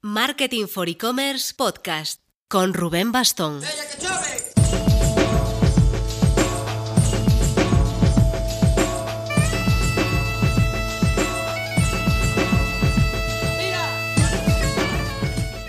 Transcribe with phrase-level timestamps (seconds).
[0.00, 3.62] Marketing for E-Commerce Podcast con Rubén Bastón.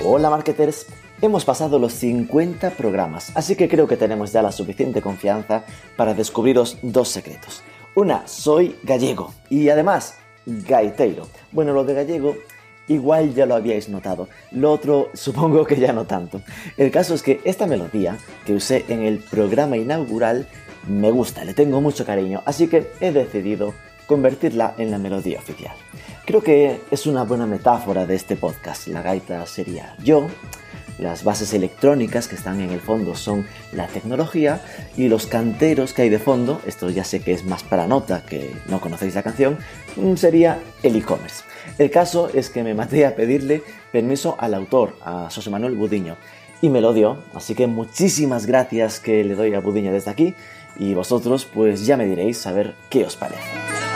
[0.06, 0.86] Hola marketers,
[1.24, 5.66] hemos pasado los 50 programas, así que creo que tenemos ya la suficiente confianza
[5.98, 7.64] para descubriros dos secretos.
[7.96, 11.28] Una, soy gallego y además gaiteiro.
[11.52, 12.36] Bueno, lo de gallego
[12.90, 16.42] igual ya lo habíais notado, lo otro supongo que ya no tanto.
[16.76, 20.48] El caso es que esta melodía que usé en el programa inaugural
[20.88, 23.74] me gusta, le tengo mucho cariño, así que he decidido
[24.08, 25.76] convertirla en la melodía oficial.
[26.26, 28.88] Creo que es una buena metáfora de este podcast.
[28.88, 30.28] La gaita sería yo,
[31.00, 34.62] las bases electrónicas que están en el fondo son la tecnología
[34.98, 38.24] y los canteros que hay de fondo, esto ya sé que es más para nota
[38.26, 39.58] que no conocéis la canción,
[40.16, 41.44] sería el e-commerce.
[41.78, 46.18] El caso es que me maté a pedirle permiso al autor, a José Manuel Budiño,
[46.62, 50.36] y me lo dio, así que muchísimas gracias que le doy a Budiño desde aquí
[50.78, 53.89] y vosotros pues ya me diréis a ver qué os parece.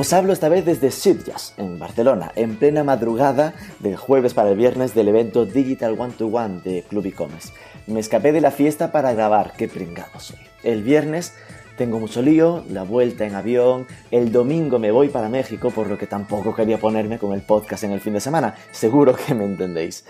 [0.00, 4.56] Os hablo esta vez desde Sitges, en Barcelona, en plena madrugada del jueves para el
[4.56, 7.52] viernes del evento Digital One to One de Club e-commerce.
[7.86, 10.38] Me escapé de la fiesta para grabar, qué pringado soy.
[10.62, 11.34] El viernes
[11.76, 15.98] tengo mucho lío, la vuelta en avión, el domingo me voy para México, por lo
[15.98, 19.44] que tampoco quería ponerme con el podcast en el fin de semana, seguro que me
[19.44, 20.06] entendéis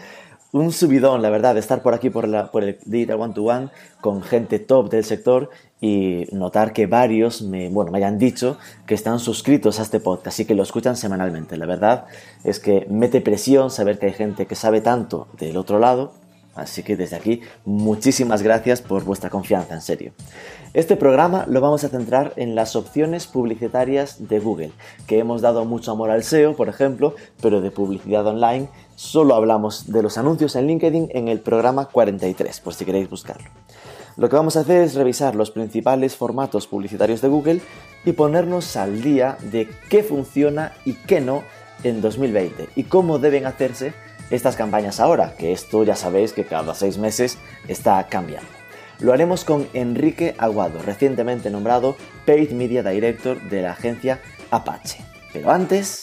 [0.52, 3.44] un subidón, la verdad, de estar por aquí por, la, por el Digital One to
[3.44, 3.68] One
[4.00, 8.94] con gente top del sector y notar que varios me, bueno, me hayan dicho que
[8.94, 11.56] están suscritos a este podcast y que lo escuchan semanalmente.
[11.56, 12.06] La verdad
[12.44, 16.12] es que mete presión saber que hay gente que sabe tanto del otro lado.
[16.56, 20.12] Así que desde aquí, muchísimas gracias por vuestra confianza, en serio.
[20.74, 24.72] Este programa lo vamos a centrar en las opciones publicitarias de Google,
[25.06, 28.68] que hemos dado mucho amor al SEO, por ejemplo, pero de publicidad online
[29.00, 33.48] solo hablamos de los anuncios en LinkedIn en el programa 43, por si queréis buscarlo.
[34.18, 37.60] Lo que vamos a hacer es revisar los principales formatos publicitarios de Google
[38.04, 41.42] y ponernos al día de qué funciona y qué no
[41.82, 43.94] en 2020 y cómo deben hacerse
[44.28, 47.38] estas campañas ahora, que esto ya sabéis que cada seis meses
[47.68, 48.50] está cambiando.
[48.98, 51.96] Lo haremos con Enrique Aguado, recientemente nombrado
[52.26, 55.02] Paid Media Director de la agencia Apache.
[55.32, 56.02] Pero antes...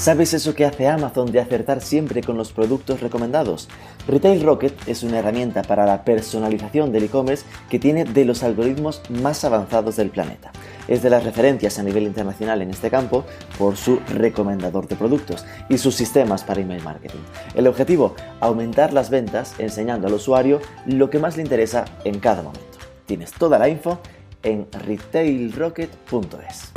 [0.00, 3.68] ¿Sabes eso que hace Amazon de acertar siempre con los productos recomendados?
[4.08, 9.02] Retail Rocket es una herramienta para la personalización del e-commerce que tiene de los algoritmos
[9.10, 10.52] más avanzados del planeta.
[10.88, 13.26] Es de las referencias a nivel internacional en este campo
[13.58, 17.20] por su recomendador de productos y sus sistemas para email marketing.
[17.54, 22.42] El objetivo, aumentar las ventas enseñando al usuario lo que más le interesa en cada
[22.42, 22.78] momento.
[23.04, 24.00] Tienes toda la info
[24.42, 26.72] en retailrocket.es.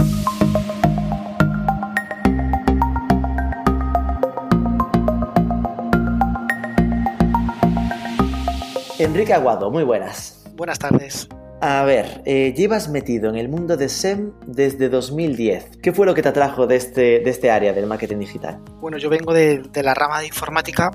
[9.04, 10.46] Enrique Aguado, muy buenas.
[10.56, 11.28] Buenas tardes.
[11.60, 15.78] A ver, eh, llevas metido en el mundo de SEM desde 2010.
[15.82, 18.62] ¿Qué fue lo que te atrajo de este, de este área del marketing digital?
[18.80, 20.92] Bueno, yo vengo de, de la rama de informática,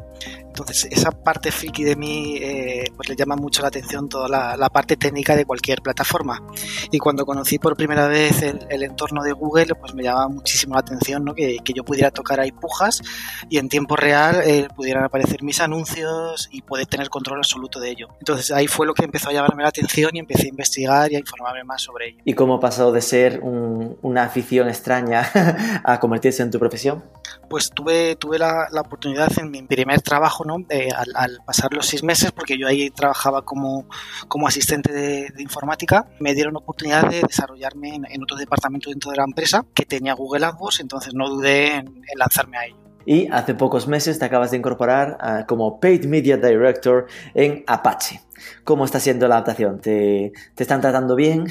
[0.59, 4.57] entonces esa parte friki de mí eh, pues le llama mucho la atención toda la,
[4.57, 6.43] la, parte técnica de cualquier plataforma.
[6.91, 10.75] Y cuando conocí por primera vez el, el entorno de Google, pues me llamaba muchísimo
[10.75, 11.35] la atención ¿no?
[11.35, 13.03] que, que, yo pudiera tocar ahí pujas
[13.49, 17.91] y en tiempo real eh, pudieran aparecer mis anuncios y poder tener control absoluto de
[17.91, 18.09] ello.
[18.19, 21.17] Entonces ahí fue lo que empezó a llamarme la atención y empecé a investigar y
[21.17, 22.19] a informarme más sobre ello.
[22.25, 25.31] ¿Y cómo pasó de ser un, una afición extraña
[25.85, 27.05] a convertirse en tu profesión?
[27.49, 32.33] Pues tuve, tuve la, la oportunidad en mi primer trabajo, al, pasar los seis meses,
[32.33, 33.87] porque yo ahí trabajaba como,
[34.29, 39.25] como asistente de, informática, me dieron oportunidad de desarrollarme en, otro departamento dentro de la
[39.25, 42.88] empresa que tenía Google AdWords, entonces no dudé en lanzarme a ello.
[43.09, 48.21] Y hace pocos meses te acabas de incorporar uh, como Paid Media Director en Apache.
[48.65, 49.81] ¿Cómo está siendo la adaptación?
[49.81, 51.47] ¿Te, te están tratando bien?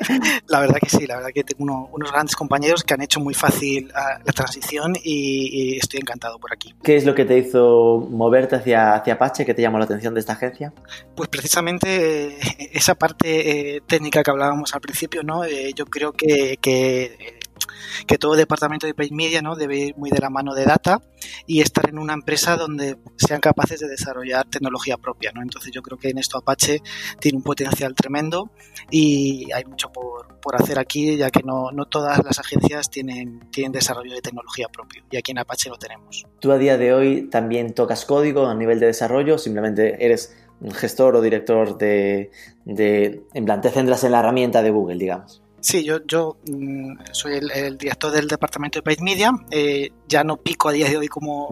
[0.46, 3.20] la verdad que sí, la verdad que tengo uno, unos grandes compañeros que han hecho
[3.20, 6.74] muy fácil uh, la transición y, y, estoy encantado por aquí.
[6.82, 9.44] ¿Qué es lo que te hizo moverte hacia, hacia Apache?
[9.44, 10.72] ¿Qué te llamó la atención de esta agencia?
[11.14, 12.38] Pues precisamente eh,
[12.72, 15.44] esa parte eh, técnica que hablábamos al principio, ¿no?
[15.44, 17.40] Eh, yo creo que, que
[18.06, 19.56] que todo departamento de paid media ¿no?
[19.56, 21.00] debe ir muy de la mano de data
[21.46, 25.32] y estar en una empresa donde sean capaces de desarrollar tecnología propia.
[25.34, 25.42] ¿no?
[25.42, 26.82] Entonces yo creo que en esto Apache
[27.20, 28.50] tiene un potencial tremendo
[28.90, 33.50] y hay mucho por, por hacer aquí, ya que no, no todas las agencias tienen,
[33.50, 36.26] tienen desarrollo de tecnología propio y aquí en Apache lo tenemos.
[36.40, 39.38] ¿Tú a día de hoy también tocas código a nivel de desarrollo?
[39.38, 40.36] ¿Simplemente eres
[40.72, 42.30] gestor o director de,
[42.64, 45.43] de en plan, te centras en la herramienta de Google, digamos?
[45.64, 49.32] Sí, yo, yo mm, soy el, director del departamento de Paid Media.
[49.50, 51.48] Eh, ya no pico a día de hoy como,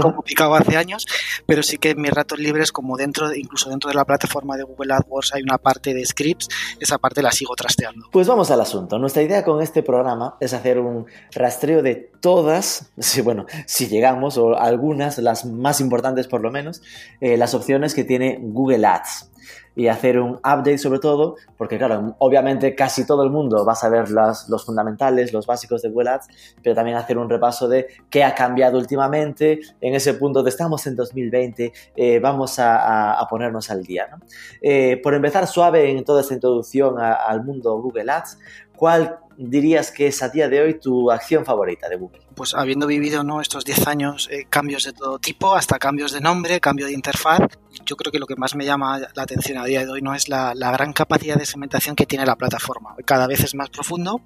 [0.00, 1.06] como picaba hace años,
[1.44, 4.62] pero sí que en mis ratos libres, como dentro, incluso dentro de la plataforma de
[4.62, 6.48] Google AdWords hay una parte de scripts,
[6.80, 8.08] esa parte la sigo trasteando.
[8.10, 8.98] Pues vamos al asunto.
[8.98, 12.90] Nuestra idea con este programa es hacer un rastreo de todas,
[13.22, 16.80] bueno, si llegamos, o algunas, las más importantes por lo menos,
[17.20, 19.31] eh, las opciones que tiene Google Ads
[19.74, 23.76] y hacer un update sobre todo, porque claro, obviamente casi todo el mundo va a
[23.76, 26.28] saber los fundamentales, los básicos de Google Ads,
[26.62, 30.86] pero también hacer un repaso de qué ha cambiado últimamente en ese punto de estamos
[30.86, 34.08] en 2020, eh, vamos a, ponernos al día.
[34.60, 38.38] Eh, por empezar suave en toda esta introducción al mundo Google Ads,
[38.76, 42.20] ¿cuál dirías que es a día de hoy tu acción favorita de Google?
[42.34, 43.40] Pues habiendo vivido ¿no?
[43.40, 47.40] estos 10 años eh, cambios de todo tipo, hasta cambios de nombre, cambio de interfaz,
[47.84, 50.14] yo creo que lo que más me llama la atención a día de hoy no
[50.14, 52.94] es la, gran capacidad de segmentación que tiene la plataforma.
[53.04, 54.22] Cada vez es más profundo.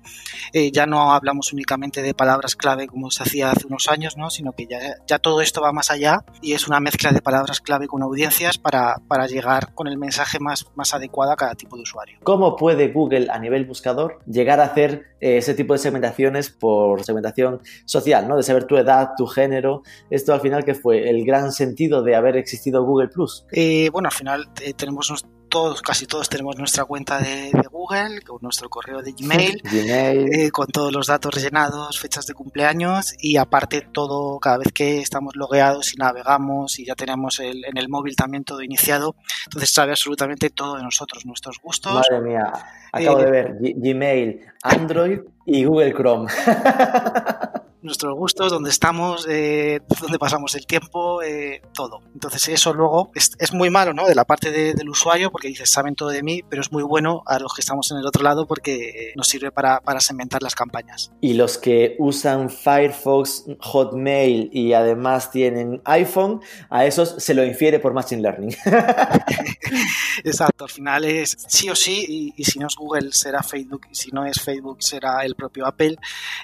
[0.53, 4.31] Eh, ya no hablamos únicamente de palabras clave como se hacía hace unos años, ¿no?
[4.31, 7.61] sino que ya, ya todo esto va más allá y es una mezcla de palabras
[7.61, 11.77] clave con audiencias para, para llegar con el mensaje más, más adecuado a cada tipo
[11.77, 12.19] de usuario.
[12.23, 17.03] ¿Cómo puede Google a nivel buscador llegar a hacer eh, ese tipo de segmentaciones por
[17.05, 17.61] segmentación
[18.01, 18.37] social, ¿no?
[18.37, 19.83] De saber tu edad, tu género.
[20.11, 23.45] Esto al final que fue el gran sentido de haber existido Google Plus.
[23.53, 25.11] Eh, bueno, al final eh, tenemos
[25.49, 30.53] todos, casi todos tenemos nuestra cuenta de, Google, con nuestro correo de Gmail, Gmail.
[30.53, 35.37] con todos los datos rellenados, fechas de cumpleaños y aparte todo, cada vez que estamos
[35.37, 39.17] logueados y navegamos y ya tenemos el, en el móvil también todo iniciado,
[39.47, 41.95] entonces sabe absolutamente todo de nosotros, nuestros gustos.
[41.95, 42.53] Madre mía,
[42.93, 46.31] acabo de ver Gmail, Android y Google Chrome.
[47.83, 52.01] nuestros gustos, dónde estamos, eh, dónde pasamos el tiempo, eh, todo.
[52.15, 54.07] Entonces eso luego es, muy malo, ¿no?
[54.07, 57.23] De la parte del usuario, porque dices, saben todo de mí, pero es muy bueno
[57.27, 60.55] a los que estamos en el otro lado porque nos sirve para, para segmentar las
[60.55, 61.13] campañas.
[61.21, 66.41] Y los que usan Firefox, Hotmail y además tienen iPhone,
[66.71, 68.55] a esos se lo infiere por Machine Learning.
[70.25, 73.95] Exacto, al final es sí o sí, y, si no es Google será Facebook, y
[73.95, 75.97] si no es Facebook será el propio Apple.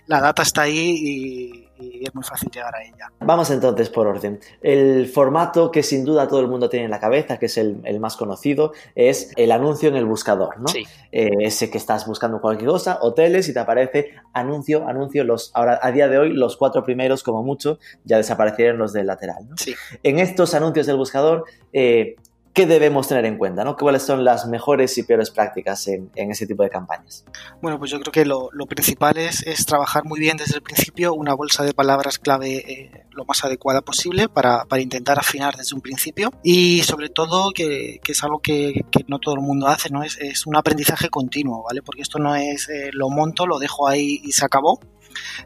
[0.06, 1.31] La data está ahí y,
[1.78, 3.10] es muy fácil llegar a ella.
[3.20, 4.40] Vamos entonces por orden.
[4.60, 7.82] El formato que sin duda todo el mundo tiene en la cabeza, que es el,
[8.00, 10.68] más conocido, es el anuncio en el buscador, ¿no?
[10.68, 10.84] Sí.
[11.10, 15.78] Eh, ese que estás buscando cualquier cosa, hoteles, y te aparece anuncio, anuncio, los, ahora
[15.82, 19.56] a día de hoy los cuatro primeros como mucho ya desaparecieron los del lateral, ¿no?
[19.56, 19.74] Sí.
[20.02, 22.16] En estos anuncios del buscador, eh,
[22.52, 23.64] ¿qué debemos tener en cuenta?
[23.64, 23.76] ¿no?
[23.76, 27.24] ¿Cuáles son las mejores y peores prácticas en, ese tipo de campañas?
[27.60, 31.34] Bueno, pues yo creo que lo, principal es, trabajar muy bien desde el principio una
[31.34, 36.32] bolsa de palabras clave eh, lo más adecuada posible para, intentar afinar desde un principio
[36.42, 40.02] y sobre todo que, es algo que, no todo el mundo hace, ¿no?
[40.02, 41.82] Es, es, un aprendizaje continuo, ¿vale?
[41.82, 44.80] Porque esto no es eh, lo monto, lo dejo ahí y se acabó,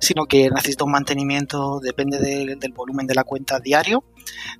[0.01, 4.05] sino que necesita un mantenimiento, depende del volumen de la cuenta diario,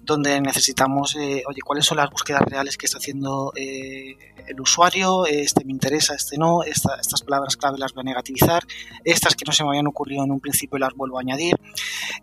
[0.03, 4.17] donde necesitamos, eh, oye, cuáles son las búsquedas reales que está haciendo eh,
[4.47, 8.65] el usuario, este me interesa, este no, estas palabras clave las voy a negativizar,
[9.05, 11.57] estas que no se me habían ocurrido en un principio las vuelvo a añadir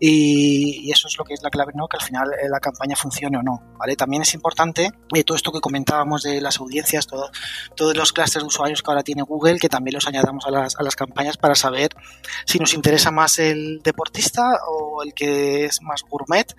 [0.06, 1.88] y, eso es lo que es la clave, ¿no?
[1.88, 3.96] Que al final eh, la campaña funcione o no, ¿vale?
[3.96, 4.92] También es importante
[5.26, 7.32] todo esto que comentábamos de las audiencias, todo,
[7.76, 10.76] todos los clusters de usuarios que ahora tiene Google, que también los añadamos a las,
[10.78, 11.92] a las campañas para saber
[12.46, 16.54] si nos interesa más el deportista o el que es más gourmet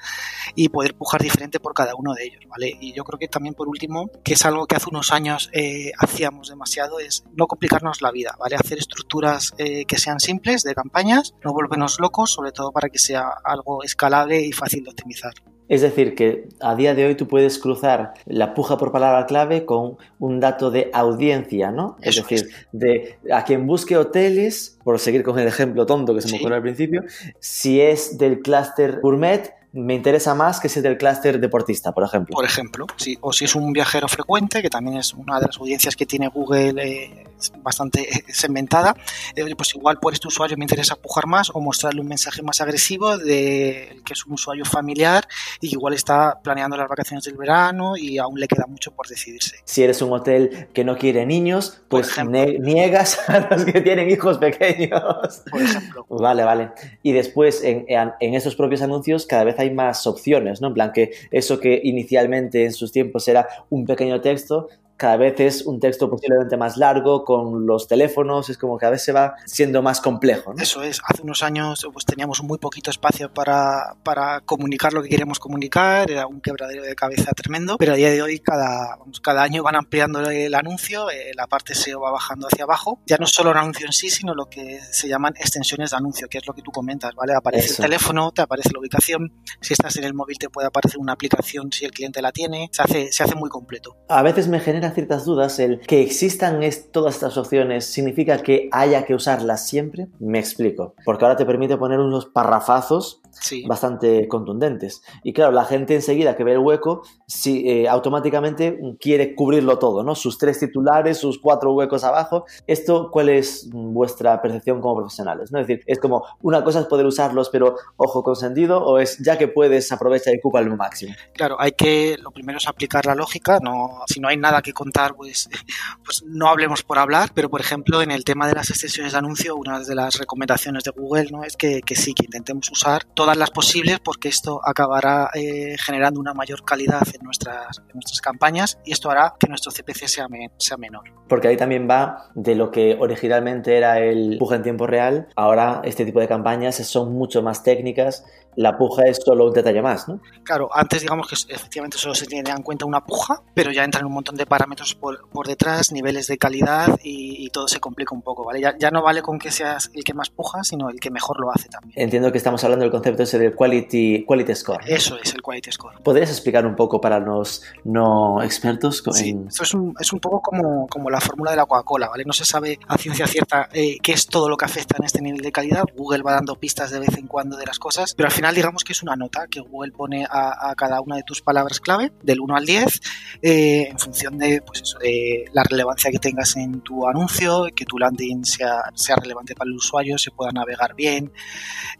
[0.54, 2.74] y poder pujar diferente por cada uno de ellos, ¿vale?
[2.80, 5.92] Y yo creo que también por último, que es algo que hace unos años eh,
[5.98, 8.56] hacíamos demasiado, es no complicarnos la vida, ¿vale?
[8.56, 12.98] Hacer estructuras eh, que sean simples de campañas, no volvernos locos, sobre todo para que
[12.98, 15.32] sea algo escalable y fácil de optimizar.
[15.66, 19.64] Es decir, que a día de hoy tú puedes cruzar la puja por palabra clave
[19.64, 21.96] con un dato de audiencia, ¿no?
[22.02, 26.30] es decir, de a quien busque hoteles, por seguir con el ejemplo tonto que se
[26.30, 27.02] me ocurrió al principio,
[27.40, 32.04] si es del clúster gourmet, me interesa más que si es del clúster deportista, por
[32.04, 32.34] ejemplo.
[32.34, 33.18] Por ejemplo, sí.
[33.20, 36.28] O si es un viajero frecuente, que también es una de las audiencias que tiene
[36.28, 36.82] Google.
[36.82, 37.24] Eh,
[37.62, 38.96] bastante segmentada,
[39.34, 42.60] eh, pues igual por este usuario me interesa pujar más o mostrarle un mensaje más
[42.60, 45.26] agresivo de que es un usuario familiar
[45.60, 49.56] y igual está planeando las vacaciones del verano y aún le queda mucho por decidirse.
[49.64, 54.38] Si eres un hotel que no quiere niños, pues niegas a los que tienen hijos
[54.38, 55.42] pequeños.
[55.50, 56.06] Por ejemplo.
[56.24, 56.70] Vale, vale.
[57.02, 60.68] Y después en, en, esos propios anuncios cada vez hay más opciones, ¿no?
[60.68, 65.38] En plan que eso que inicialmente en sus tiempos era un pequeño texto, cada vez
[65.40, 69.12] es un texto posiblemente más largo, con los teléfonos, es como que cada vez se
[69.12, 70.54] va siendo más complejo.
[70.58, 75.08] Eso es, hace unos años pues teníamos muy poquito espacio para, para, comunicar lo que
[75.08, 79.42] queríamos comunicar, era un quebradero de cabeza tremendo, pero a día de hoy cada, cada
[79.42, 83.26] año van ampliando el anuncio, eh, la parte SEO va bajando hacia abajo, ya no
[83.26, 86.46] solo el anuncio en sí, sino lo que se llaman extensiones de anuncio, que es
[86.46, 87.34] lo que tú comentas, ¿vale?
[87.34, 90.98] Aparece el teléfono, te aparece la ubicación, si estás en el móvil te puede aparecer
[90.98, 93.96] una aplicación si el cliente la tiene, se hace, se hace muy completo.
[94.08, 96.60] A veces me genera ciertas dudas, el que existan
[96.92, 100.08] todas estas opciones significa que haya que usarlas siempre.
[100.18, 100.94] Me explico.
[101.04, 103.22] Porque ahora te permite poner unos parrafazos
[103.66, 105.02] bastante contundentes.
[105.22, 110.02] Y claro, la gente enseguida que ve el hueco, si, eh, automáticamente quiere cubrirlo todo,
[110.02, 110.14] ¿no?
[110.14, 112.44] Sus tres titulares, sus cuatro huecos abajo.
[112.66, 115.50] ¿Esto cuál es vuestra percepción como profesionales?
[115.52, 115.60] ¿no?
[115.60, 119.38] Es decir, es como una cosa es poder usarlos, pero ojo consentido, o es ya
[119.38, 121.14] que puedes, aprovecha y ocupa al máximo.
[121.34, 124.72] Claro, hay que, lo primero es aplicar la lógica, no, si no hay nada que
[124.72, 125.48] contar, pues,
[126.04, 129.18] pues no hablemos por hablar, pero por ejemplo, en el tema de las extensiones de
[129.18, 131.44] anuncio, una de las recomendaciones de Google ¿no?
[131.44, 136.20] es que, que sí, que intentemos usar todas las posibles porque esto acabará eh, generando
[136.20, 140.26] una mayor calidad en nuestras, nuestras campañas y esto hará que nuestro CPC sea,
[140.58, 141.04] sea menor.
[141.26, 145.80] Porque ahí también va de lo que originalmente era el puja en tiempo real, ahora
[145.84, 148.26] este tipo de campañas son mucho más técnicas
[148.56, 150.20] la puja es solo un detalle más, ¿no?
[150.42, 154.04] Claro, antes digamos que efectivamente solo se tiene en cuenta una puja, pero ya entran
[154.04, 158.22] un montón de parámetros por, por detrás, niveles de calidad y, todo se complica un
[158.22, 158.60] poco, ¿vale?
[158.60, 161.38] Ya, ya, no vale con que seas el que más puja, sino el que mejor
[161.38, 161.92] lo hace también.
[161.94, 164.82] Entiendo que estamos hablando del concepto ese del quality, quality score.
[164.84, 166.02] Eso es el quality score.
[166.02, 169.04] ¿Podrías explicar un poco para los no expertos?
[169.12, 172.24] Sí, eso es un, es un poco como, como la fórmula de la Coca-Cola, ¿vale?
[172.24, 175.20] No se sabe a ciencia cierta eh, qué es todo lo que afecta en este
[175.20, 175.84] nivel de calidad.
[175.96, 178.84] Google va dando pistas de vez en cuando de las cosas, pero al final digamos
[178.84, 182.40] que es una nota que Google pone a, cada una de tus palabras clave, del
[182.40, 183.00] 1 al 10,
[183.42, 187.84] eh, en función de, pues eso, de la relevancia que tengas en tu anuncio, que
[187.84, 191.32] tu landing sea, sea relevante para el usuario, se pueda navegar bien.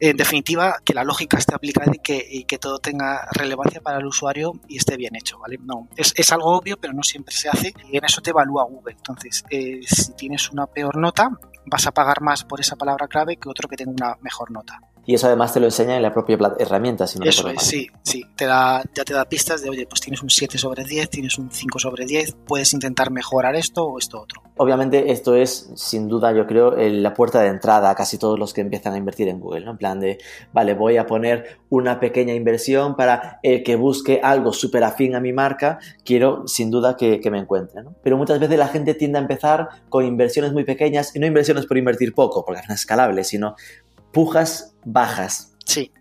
[0.01, 4.07] En definitiva, que la lógica esté aplicada y que, que todo tenga relevancia para el
[4.07, 5.59] usuario y esté bien hecho, ¿vale?
[5.63, 8.65] No, es, es algo obvio, pero no siempre se hace y en eso te evalúa
[8.65, 8.95] Google.
[8.97, 11.31] Entonces, eh, si tienes una peor nota,
[11.67, 14.81] vas a pagar más por esa palabra clave que otro que tenga una mejor nota.
[15.07, 17.07] Y eso además te lo enseña en la propia herramienta.
[17.07, 18.25] Si no eso es, sí, sí.
[18.37, 21.39] Te da, ya te da pistas de, oye, pues tienes un 7 sobre 10, tienes
[21.39, 24.43] un 5 sobre 10, puedes intentar mejorar esto o esto otro.
[24.57, 28.55] Obviamente esto es, sin duda, yo creo, la puerta de entrada a casi todos los
[28.55, 29.73] que empiezan a invertir en Google, ¿no?
[29.73, 30.19] En plan de,
[30.53, 35.21] vale, voy a poner una pequeña inversión para el que busque algo súper afín a
[35.21, 37.95] mi marca, quiero sin duda que, que me encuentre, ¿no?
[38.03, 41.67] Pero muchas veces la gente tiende a empezar con inversiones muy pequeñas y no inversiones
[41.67, 43.57] por invertir poco, porque es escalable, sino
[44.15, 45.55] pujas bajas.
[45.67, 45.93] Sí.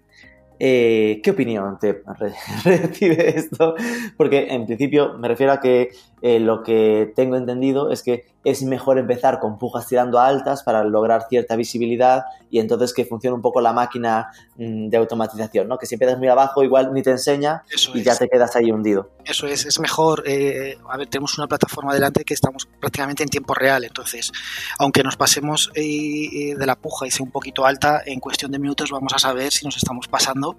[0.60, 2.02] Eh, ¿Qué opinión te
[2.64, 3.76] recibe esto?
[4.16, 5.90] Porque en principio me refiero a que
[6.22, 10.84] eh, lo que tengo entendido es que es mejor empezar con pujas tirando altas para
[10.84, 15.78] lograr cierta visibilidad y entonces que funcione un poco la máquina mm, de automatización, ¿no?
[15.78, 19.10] Que si empiezas muy abajo igual ni te enseña y ya te quedas ahí hundido.
[19.24, 23.30] Eso es, es mejor, eh, a ver, tenemos una plataforma delante que estamos prácticamente en
[23.30, 24.32] tiempo real, entonces,
[24.78, 28.60] aunque nos pasemos eh, de la puja y sea un poquito alta, en cuestión de
[28.60, 30.58] minutos vamos a saber si nos estamos pasando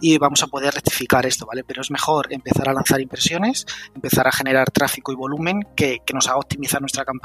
[0.00, 1.64] y vamos a poder rectificar esto, ¿vale?
[1.64, 6.14] Pero es mejor empezar a lanzar impresiones, empezar a generar tráfico y volumen que, que
[6.14, 7.23] nos haga optimizar nuestra campaña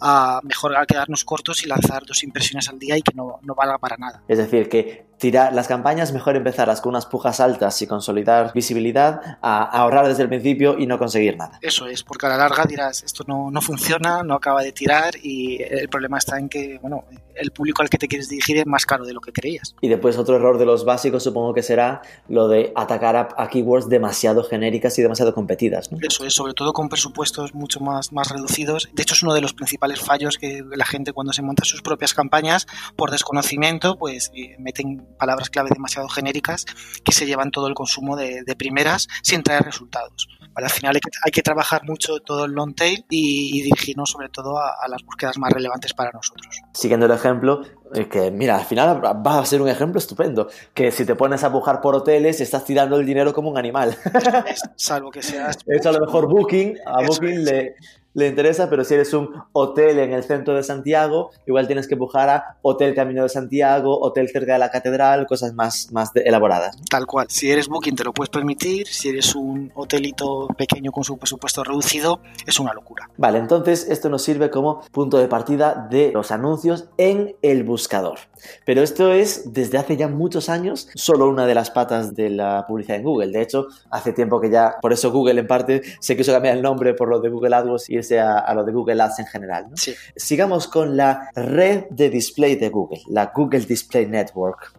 [0.00, 3.54] a mejor a quedarnos cortos y lanzar dos impresiones al día y que no, no
[3.54, 4.22] valga para nada.
[4.28, 9.38] Es decir, que tirar las campañas mejor empezarlas con unas pujas altas y consolidar visibilidad
[9.40, 11.60] a ahorrar desde el principio y no conseguir nada.
[11.62, 15.14] Eso es, porque a la larga dirás, esto no, no funciona, no acaba de tirar
[15.22, 17.04] y el problema está en que, bueno,
[17.36, 19.76] el público al que te quieres dirigir es más caro de lo que creías.
[19.80, 23.88] Y después otro error de los básicos supongo que será lo de atacar a, keywords
[23.88, 25.92] demasiado genéricas y demasiado competidas.
[25.92, 25.98] ¿no?
[26.02, 28.88] Eso es, sobre todo con presupuestos mucho más, más reducidos.
[28.92, 31.80] De hecho es uno de los principales fallos que la gente cuando se monta sus
[31.80, 36.64] propias campañas por desconocimiento pues eh, meten palabras clave demasiado genéricas
[37.04, 40.28] que se llevan todo el consumo de, primeras sin traer resultados.
[40.54, 44.86] Al final hay que, trabajar mucho todo el long tail y, dirigirnos sobre todo a,
[44.88, 46.46] las búsquedas más relevantes para nosotros.
[46.74, 47.62] Siguiendo el ejemplo,
[48.08, 51.52] que mira, al final va a ser un ejemplo estupendo, que si te pones a
[51.52, 53.96] pujar por hoteles estás tirando el dinero como un animal.
[54.76, 55.58] Salvo que seas...
[55.66, 57.74] Eso a lo mejor Booking, a Booking le,
[58.14, 61.96] le interesa, pero si eres un hotel en el centro de Santiago, igual tienes que
[61.96, 66.76] pujar a Hotel Camino de Santiago, hotel cerca de la catedral, cosas más, más elaboradas.
[66.90, 67.26] Tal cual.
[67.30, 71.64] Si eres Booking te lo puedes permitir, si eres un hotelito pequeño con su presupuesto
[71.64, 73.08] reducido, es una locura.
[73.16, 78.18] Vale, entonces esto nos sirve como punto de partida de los anuncios en el buscador.
[78.64, 82.64] Pero esto es desde hace ya muchos años solo una de las patas de la
[82.66, 83.32] publicidad en Google.
[83.32, 86.62] De hecho, hace tiempo que ya, por eso Google en parte se quiso cambiar el
[86.62, 89.66] nombre por lo de Google AdWords y a, lo de Google Ads en general.
[90.14, 94.72] Sigamos con la red de display de Google, la Google Display Network.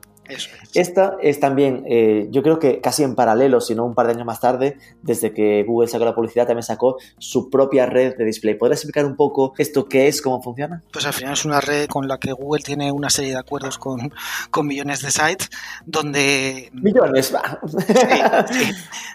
[0.74, 4.14] Esta es también, eh, yo creo que casi en paralelo, si no un par de
[4.14, 8.26] años más tarde, desde que Google sacó la publicidad, también sacó su propia red de
[8.26, 8.56] display.
[8.56, 10.82] ¿Podrías explicar un poco esto qué es, cómo funciona?
[10.92, 13.78] Pues al final es una red con la que Google tiene una serie de acuerdos
[13.78, 14.14] con,
[14.50, 15.50] con millones de sites,
[15.86, 16.70] donde...
[16.74, 17.60] Millones, va.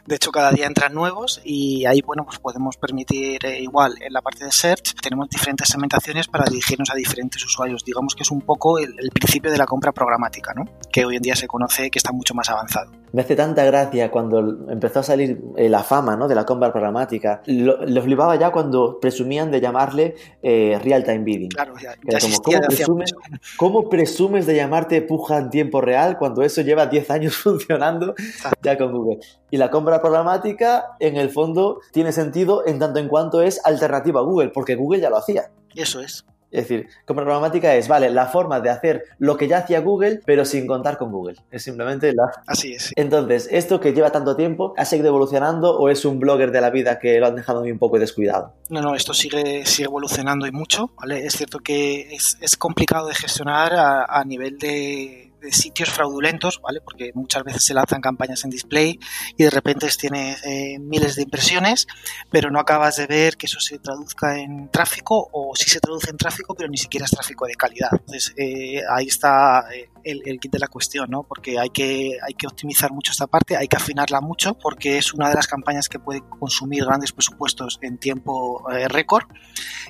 [0.07, 4.13] De hecho, cada día entran nuevos y ahí, bueno, pues podemos permitir eh, igual en
[4.13, 7.85] la parte de search, tenemos diferentes segmentaciones para dirigirnos a diferentes usuarios.
[7.85, 10.65] Digamos que es un poco el, el principio de la compra programática, ¿no?
[10.91, 12.91] Que hoy en día se conoce que está mucho más avanzado.
[13.13, 16.29] Me hace tanta gracia cuando empezó a salir eh, la fama ¿no?
[16.29, 17.43] de la compra programática.
[17.47, 21.49] Lo, flipaba ya cuando presumían de llamarle eh, real time bidding.
[21.49, 21.95] Claro, ya,
[23.57, 28.15] ¿cómo, presumes, de llamarte puja en tiempo real cuando eso lleva 10 años funcionando
[28.63, 29.21] ya con Google?
[29.51, 34.21] Y la compra programática, en el fondo, tiene sentido en tanto en cuanto es alternativa
[34.21, 35.51] a Google, porque Google ya lo hacía.
[35.75, 36.25] Eso es.
[36.51, 40.21] Es decir, compra programática es, vale, la forma de hacer lo que ya hacía Google,
[40.25, 41.37] pero sin contar con Google.
[41.51, 42.31] Es simplemente la...
[42.47, 42.93] Así es.
[42.97, 46.71] Entonces, ¿esto que lleva tanto tiempo ha seguido evolucionando o es un blogger de la
[46.71, 48.55] vida que lo han dejado un poco descuidado?
[48.71, 51.25] No, no, esto sigue, sigue evolucionando y mucho, ¿vale?
[51.27, 56.81] Es cierto que es, es complicado de gestionar a nivel de de sitios fraudulentos, ¿vale?
[56.81, 58.99] Porque muchas veces se lanzan campañas en display
[59.37, 61.87] y de repente tienes eh, miles de impresiones,
[62.31, 66.11] pero no acabas de ver que eso se traduzca en tráfico o sí se traduce
[66.11, 67.91] en tráfico, pero ni siquiera es tráfico de calidad.
[67.93, 71.23] Entonces, eh, ahí está eh, el, el, kit de la cuestión, ¿no?
[71.23, 75.15] Porque hay que, hay que optimizar mucho esta parte, hay que afinarla mucho, porque es
[75.15, 79.25] una de las campañas que puede consumir grandes presupuestos en tiempo récord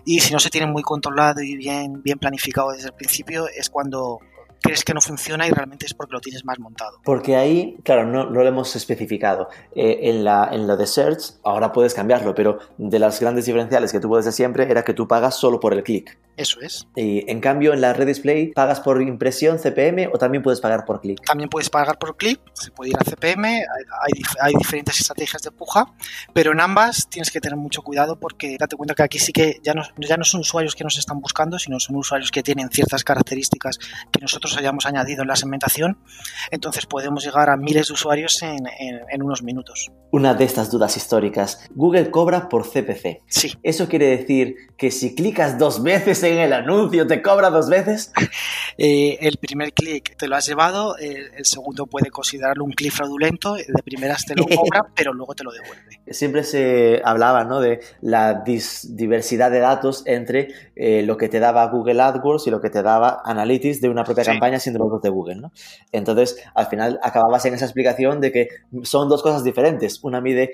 [0.04, 3.70] y si no se tiene muy controlado y bien, bien planificado desde el principio, es
[3.70, 4.20] cuando
[4.60, 7.00] crees que no funciona y realmente es porque lo tienes más montado.
[7.04, 9.48] Porque ahí, claro, no, lo hemos especificado.
[9.74, 13.92] Eh, en, la, en lo de search, ahora puedes cambiarlo, pero de las grandes diferenciales
[13.92, 16.18] que tuvo desde siempre era que tú pagas solo por el clic.
[16.36, 16.86] Eso es.
[16.94, 20.84] Y en cambio, en la red display, ¿pagas por impresión CPM o también puedes pagar
[20.84, 21.20] por clic?
[21.24, 25.50] También puedes pagar por clic, se puede ir a CPM, hay, hay, diferentes estrategias de
[25.50, 25.92] puja,
[26.32, 29.58] pero en ambas tienes que tener mucho cuidado porque date cuenta que aquí sí que
[29.64, 32.68] ya no, ya no son usuarios que nos están buscando, sino son usuarios que tienen
[32.70, 33.78] ciertas características
[34.12, 35.98] que nosotros hayamos añadido en la segmentación,
[36.50, 39.90] entonces podemos llegar a miles de usuarios en, en, unos minutos.
[40.10, 43.22] Una de estas dudas históricas, Google cobra por CPC.
[43.26, 43.52] Sí.
[43.62, 48.12] ¿Eso quiere decir que si clicas dos veces en el anuncio te cobra dos veces?
[48.80, 53.54] Eh, el primer clic te lo has llevado, el, segundo puede considerarlo un clic fraudulento,
[53.54, 56.00] de primeras te lo cobra, pero luego te lo devuelve.
[56.08, 57.58] Siempre se hablaba ¿no?
[57.58, 62.60] de la diversidad de datos entre eh, lo que te daba Google AdWords y lo
[62.60, 65.36] que te daba Analytics de una propia campaña siendo los de Google.
[65.36, 65.52] ¿no?
[65.92, 68.48] Entonces, al final acababas en esa explicación de que
[68.82, 70.02] son dos cosas diferentes.
[70.02, 70.52] Una mide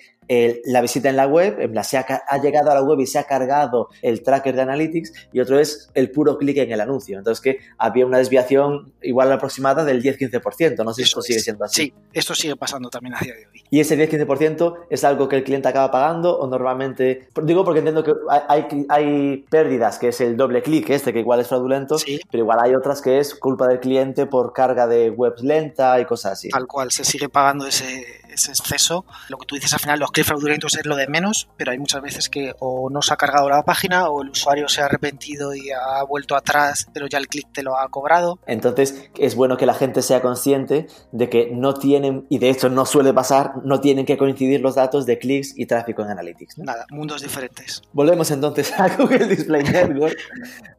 [0.64, 3.06] la visita en la web, en plan, se ha, ha, llegado a la web y
[3.06, 6.80] se ha cargado el tracker de Analytics, y otro es el puro clic en el
[6.80, 7.18] anuncio.
[7.18, 10.84] Entonces, que había una desviación igual aproximada del 10-15%.
[10.84, 11.82] No sé si esto sigue siendo así.
[11.82, 13.62] Sí, esto sigue pasando también a día de hoy.
[13.70, 17.28] ¿Y ese 10-15% es algo que el cliente acaba pagando o normalmente.?
[17.42, 18.12] Digo porque entiendo que
[18.48, 21.96] hay, hay pérdidas, que es el doble clic, este que igual es fraudulento,
[22.30, 26.32] pero igual hay otras que es culpa cliente por carga de webs lenta y cosas
[26.32, 26.48] así.
[26.48, 29.04] Tal cual, se sigue pagando ese, ese exceso.
[29.28, 31.78] Lo que tú dices al final, los clics fraudulentos es lo de menos, pero hay
[31.78, 34.86] muchas veces que o no se ha cargado la página o el usuario se ha
[34.86, 38.38] arrepentido y ha vuelto atrás, pero ya el clic te lo ha cobrado.
[38.46, 42.68] Entonces es bueno que la gente sea consciente de que no tienen, y de hecho
[42.68, 46.58] no suele pasar, no tienen que coincidir los datos de clics y tráfico en Analytics.
[46.58, 47.82] Nada, mundos diferentes.
[47.92, 50.16] Volvemos entonces a Google Display Network.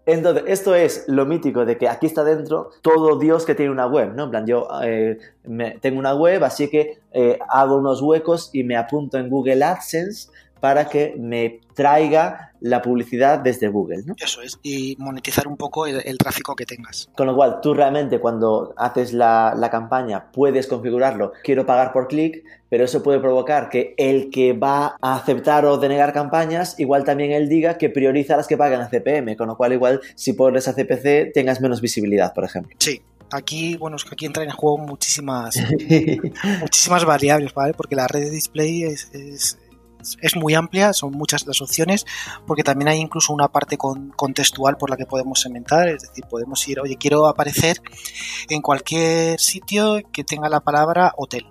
[0.06, 3.88] Entonces, esto es lo mítico de que aquí está dentro todo Dios que tiene una
[3.88, 4.26] web, ¿no?
[4.26, 5.18] En plan, yo eh,
[5.82, 10.30] tengo una web, así que eh, hago unos huecos y me apunto en Google AdSense
[10.60, 14.02] para que me traiga la publicidad desde Google.
[14.04, 14.16] ¿no?
[14.18, 17.08] Eso es, y monetizar un poco el, el, tráfico que tengas.
[17.16, 22.08] Con lo cual, tú realmente cuando haces la, la campaña puedes configurarlo, quiero pagar por
[22.08, 27.04] clic, pero eso puede provocar que el que va a aceptar o denegar campañas, igual
[27.04, 30.34] también él diga que prioriza las que pagan a CPM, con lo cual igual si
[30.34, 32.76] pones a CPC tengas menos visibilidad, por ejemplo.
[32.80, 35.56] Sí, aquí, bueno, es que aquí entran en juego muchísimas,
[36.60, 37.74] muchísimas variables, ¿vale?
[37.74, 39.58] Porque la red de display es, es,
[40.22, 42.06] es, muy amplia, son muchas las opciones,
[42.46, 46.26] porque también hay incluso una parte con, contextual por la que podemos segmentar, es decir,
[46.30, 47.82] podemos ir, oye, quiero aparecer
[48.50, 51.48] en cualquier sitio que tenga la palabra hotel.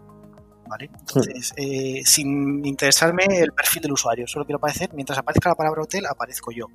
[0.67, 0.91] ¿Vale?
[0.99, 5.83] Entonces, eh, sin interesarme el perfil del usuario, solo quiero aparecer, mientras aparezca la palabra
[5.83, 6.69] hotel, aparezco yo.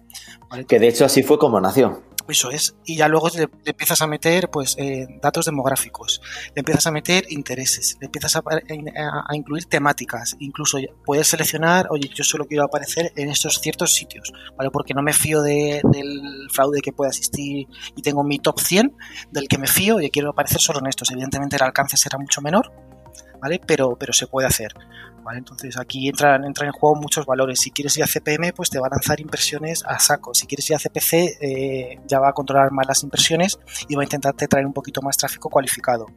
[0.47, 0.65] ¿vale?
[0.65, 2.03] Que de hecho así fue como nació.
[2.29, 2.75] Eso es.
[2.85, 6.21] Y ya luego le, empiezas a meter pues eh, datos demográficos,
[6.55, 10.35] le empiezas a meter intereses, le empiezas a, a, a, incluir temáticas.
[10.39, 14.69] Incluso puedes seleccionar, oye, yo solo quiero aparecer en estos ciertos sitios, ¿vale?
[14.69, 18.95] Porque no me fío de, del fraude que pueda existir y tengo mi top 100
[19.31, 21.09] del que me fío y quiero aparecer solo en estos.
[21.11, 22.71] Evidentemente el alcance será mucho menor,
[23.41, 23.59] ¿vale?
[23.65, 24.73] Pero, pero se puede hacer.
[25.23, 25.39] ¿vale?
[25.39, 27.59] Entonces aquí entran, entran en juego muchos valores.
[27.59, 30.33] Si quieres ir a CPM, pues te va a lanzar impresiones a saco.
[30.33, 34.01] Si quieres ir a CPC, eh, ya va a controlar más las impresiones y va
[34.01, 36.07] a intentarte traer un poquito más tráfico cualificado.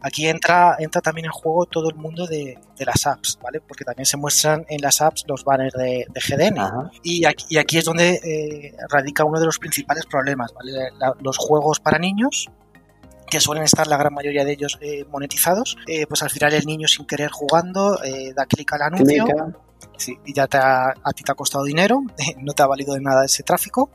[0.00, 3.60] Aquí entra, entra también en juego todo el mundo de, de las apps, ¿vale?
[3.60, 6.90] Porque también se muestran en las apps los banners de, de GDN.
[7.02, 10.72] Y aquí, y aquí, es donde eh, radica uno de los principales problemas, ¿vale?
[10.98, 12.48] La, los juegos para niños
[13.28, 16.64] que suelen estar la gran mayoría de ellos eh, monetizados, eh, pues al final el
[16.64, 19.24] niño sin querer jugando eh, da clic al anuncio.
[19.98, 22.02] Sí, y ya te ha, a ti te ha costado dinero,
[22.38, 23.90] no te ha valido de nada ese tráfico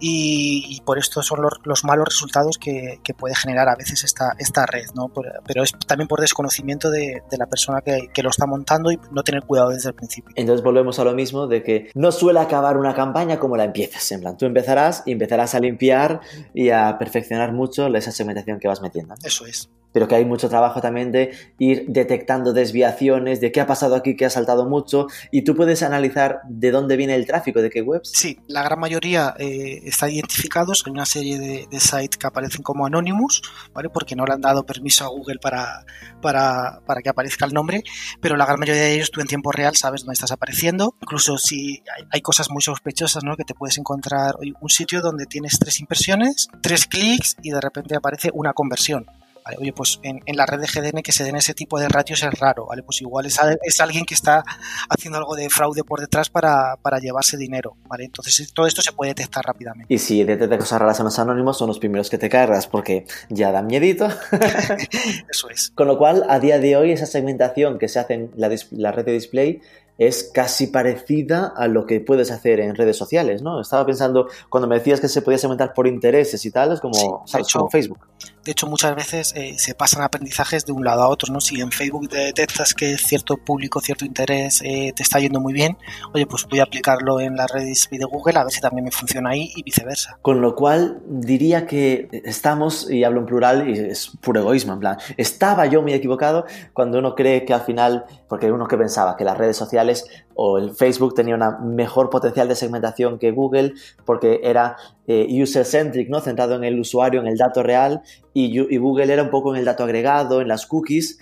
[0.00, 4.02] y, y, por esto son los, los malos resultados que, que, puede generar a veces
[4.02, 5.08] esta, esta red, ¿no?
[5.08, 8.90] Por, pero es también por desconocimiento de, de la persona que, que, lo está montando
[8.90, 10.32] y no tener cuidado desde el principio.
[10.36, 14.10] Entonces volvemos a lo mismo de que no suele acabar una campaña como la empiezas,
[14.12, 16.20] en plan, tú empezarás y empezarás a limpiar
[16.54, 19.14] y a perfeccionar mucho esa segmentación que vas metiendo.
[19.22, 23.66] Eso es pero que hay mucho trabajo también de ir detectando desviaciones, de qué ha
[23.66, 27.60] pasado aquí, qué ha saltado mucho, y tú puedes analizar de dónde viene el tráfico,
[27.60, 28.10] de qué webs.
[28.14, 32.62] Sí, la gran mayoría eh, está identificados, hay una serie de, de, sites que aparecen
[32.62, 33.88] como Anonymous, ¿vale?
[33.90, 35.84] porque no le han dado permiso a Google para,
[36.20, 37.82] para, para, que aparezca el nombre,
[38.20, 41.38] pero la gran mayoría de ellos tú en tiempo real sabes dónde estás apareciendo, incluso
[41.38, 43.36] si hay, hay cosas muy sospechosas, ¿no?
[43.36, 47.96] que te puedes encontrar un sitio donde tienes tres impresiones, tres clics y de repente
[47.96, 49.06] aparece una conversión.
[49.50, 49.56] ¿Vale?
[49.60, 52.22] Oye, pues en, en, la red de GDN que se den ese tipo de ratios
[52.22, 52.82] es raro, ¿vale?
[52.82, 54.44] Pues igual es, es alguien que está
[54.88, 58.04] haciendo algo de fraude por detrás para, para, llevarse dinero, ¿vale?
[58.04, 59.92] Entonces todo esto se puede detectar rápidamente.
[59.92, 63.06] Y si detectas cosas raras en los anónimos, son los primeros que te cargas porque
[63.28, 64.08] ya dan miedito.
[65.28, 65.72] Eso es.
[65.74, 68.92] Con lo cual, a día de hoy, esa segmentación que se hace en la, la
[68.92, 69.60] red de display
[70.00, 73.60] es casi parecida a lo que puedes hacer en redes sociales, ¿no?
[73.60, 76.94] Estaba pensando, cuando me decías que se podía segmentar por intereses y tal, es como,
[76.94, 77.46] sí, ¿sabes?
[77.46, 77.98] hecho, como Facebook.
[78.44, 81.40] De hecho, muchas veces eh, se pasan aprendizajes de un lado a otro, ¿no?
[81.40, 85.76] Si en Facebook detectas que cierto público, cierto interés eh, te está yendo muy bien,
[86.14, 88.90] oye, pues voy a aplicarlo en las redes de Google a ver si también me
[88.90, 90.18] funciona ahí y viceversa.
[90.22, 94.80] Con lo cual, diría que estamos, y hablo en plural, y es puro egoísmo, en
[94.80, 99.16] plan, estaba yo muy equivocado cuando uno cree que al final, porque uno que pensaba
[99.16, 100.06] que las redes sociales
[100.42, 103.74] o el Facebook tenía una mejor potencial de segmentación que Google
[104.06, 104.74] porque era
[105.06, 106.20] eh, user-centric, ¿no?
[106.20, 108.00] centrado en el usuario, en el dato real,
[108.32, 111.18] y, Google era un poco en el dato agregado, en las cookies.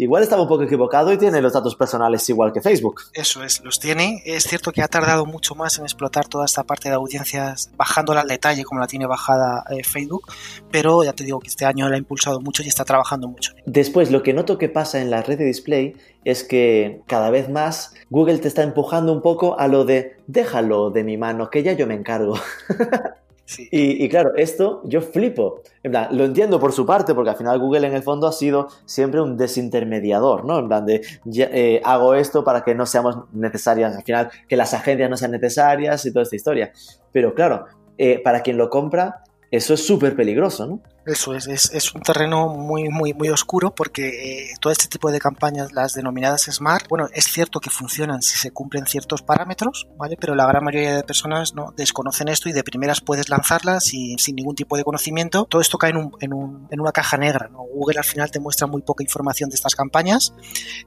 [0.00, 3.00] Igual estaba un poco equivocado y tiene los datos personales igual que Facebook.
[3.14, 4.22] Eso es, los tiene.
[4.24, 8.20] Es cierto que ha tardado mucho más en explotar toda esta parte de audiencias, bajándola
[8.20, 10.22] al detalle como la tiene bajada eh, Facebook,
[10.70, 13.54] pero ya te digo que este año la ha impulsado mucho y está trabajando mucho.
[13.66, 17.48] Después, lo que noto que pasa en la red de display es que cada vez
[17.48, 21.64] más Google te está empujando un poco a lo de déjalo de mi mano, que
[21.64, 22.38] ya yo me encargo.
[23.56, 25.62] Y, claro, esto yo flipo.
[25.82, 28.32] En plan, lo entiendo por su parte, porque al final Google en el fondo ha
[28.32, 30.58] sido siempre un desintermediador, ¿no?
[30.58, 31.00] En plan de,
[31.34, 35.30] eh, hago esto para que no seamos necesarias, al final, que las agencias no sean
[35.30, 36.72] necesarias y toda esta historia.
[37.12, 37.64] Pero claro,
[37.96, 40.80] eh, para quien lo compra, eso es súper peligroso, ¿no?
[41.08, 44.08] Eso es, es, es, un terreno muy, muy, muy oscuro porque
[44.42, 48.36] eh, todo este tipo de campañas, las denominadas SMART, bueno, es cierto que funcionan si
[48.36, 50.16] se cumplen ciertos parámetros, ¿vale?
[50.20, 54.18] Pero la gran mayoría de personas no desconocen esto y de primeras puedes lanzarlas y,
[54.18, 55.46] sin ningún tipo de conocimiento.
[55.46, 57.60] Todo esto cae en, un, en, un, en una caja negra, ¿no?
[57.62, 60.34] Google al final te muestra muy poca información de estas campañas.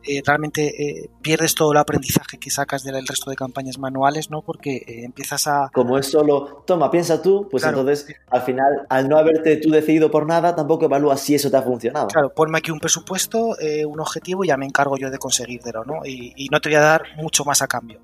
[0.08, 4.44] Eh, realmente eh, pierdes todo el aprendizaje que sacas del resto de campañas manuales, ¿no?
[4.44, 5.72] Porque eh, empiezas a...
[5.74, 7.80] Como es solo, toma, piensa tú, pues claro.
[7.80, 11.58] entonces al final, al no haberte tú decidido por nada, tampoco evalúas si eso te
[11.58, 12.08] ha funcionado.
[12.08, 15.84] Claro, ponme aquí un presupuesto, eh, un objetivo y ya me encargo yo de conseguírtelo,
[15.86, 16.06] ¿no?
[16.06, 18.02] Y, y, no te voy a dar mucho más a cambio,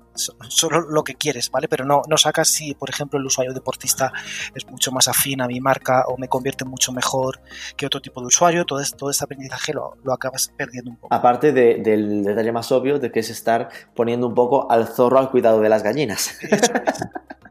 [0.48, 1.68] solo lo que quieres, ¿vale?
[1.68, 4.12] Pero no, no sacas si, por ejemplo, el usuario deportista
[4.54, 7.40] es mucho más afín a mi marca o me convierte mucho mejor
[7.76, 11.14] que otro tipo de usuario, todo, todo este aprendizaje lo, lo, acabas perdiendo un poco.
[11.14, 15.18] Aparte de, del detalle más obvio de que es estar poniendo un poco al zorro
[15.18, 16.38] al cuidado de las gallinas.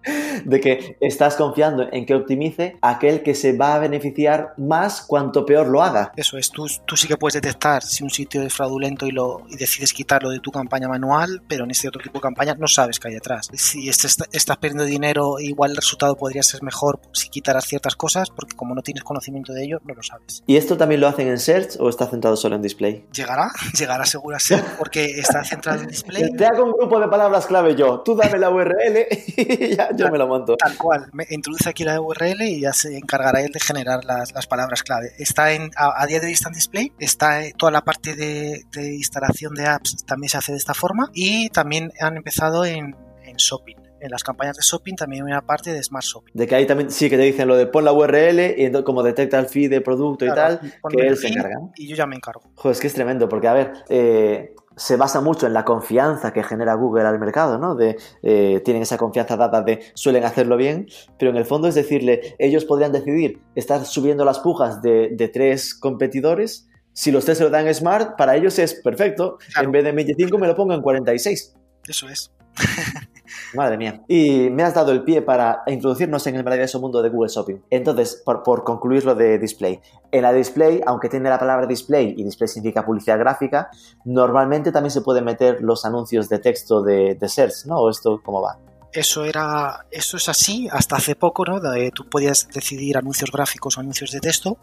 [0.46, 5.46] de que estás confiando en que optimice aquel que se va a beneficiar más cuanto
[5.46, 6.12] peor lo haga.
[6.16, 9.44] Eso es, tú, tú sí que puedes detectar si un sitio es fraudulento y, lo,
[9.50, 12.68] y decides quitarlo de tu campaña manual, pero en este otro tipo de campaña no
[12.68, 13.50] sabes qué hay detrás.
[13.54, 18.30] Si estás, estás perdiendo dinero, igual el resultado podría ser mejor si quitaras ciertas cosas,
[18.30, 20.44] porque como no tienes conocimiento de ello, no lo sabes.
[20.46, 23.06] ¿Y esto también lo hacen en Search o está centrado solo en Display?
[23.14, 24.40] Llegará, llegará seguro a
[24.78, 26.32] porque está centrado en Display.
[26.34, 30.12] Te hago un grupo de palabras clave yo, tú dame la URL y ya yo
[30.12, 30.56] me lo monto.
[30.58, 34.34] Tal cual, me introduce aquí la URL y ya se encargará él de generar las,
[34.34, 35.12] las palabras clave.
[35.18, 38.16] Está en, a, a, día de hoy está en display, está en toda la parte
[38.16, 42.66] de, de, instalación de apps también se hace de esta forma y también han empezado
[42.66, 43.76] en, en shopping.
[44.00, 46.32] En las campañas de shopping también hay una parte de Smart Shopping.
[46.36, 48.86] De que ahí también sí que te dicen lo de pon la URL y entonces
[48.86, 51.56] como detecta el feed de producto claro, y tal, que él se encarga.
[51.76, 52.44] Y yo ya me encargo.
[52.56, 56.32] Joder, es que es tremendo, porque a ver, eh, se basa mucho en la confianza
[56.32, 57.76] que genera Google al mercado, ¿no?
[57.76, 60.88] De, eh, tienen esa confianza dada de suelen hacerlo bien,
[61.20, 65.28] pero en el fondo es decirle, ellos podrían decidir estar subiendo las pujas de, de
[65.28, 69.68] tres competidores, si los tres se lo dan Smart, para ellos es perfecto, claro.
[69.68, 71.56] en vez de 25 me lo pongo en 46.
[71.88, 72.32] Eso es.
[73.54, 74.02] Madre mía.
[74.08, 77.58] Y me has dado el pie para introducirnos en el maravilloso mundo de Google Shopping.
[77.70, 79.80] Entonces, por, concluir lo de display.
[80.12, 83.70] En la display, aunque tiene la palabra display y display significa publicidad gráfica,
[84.06, 87.78] normalmente también se pueden meter los anuncios de texto de, de search, ¿no?
[87.78, 88.58] ¿O esto cómo va?
[88.94, 93.78] Eso era eso es así hasta hace poco no de, tú podías decidir anuncios gráficos
[93.78, 94.58] o anuncios de texto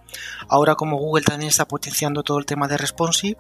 [0.49, 3.39] ahora como Google también está potenciando todo el tema de responsive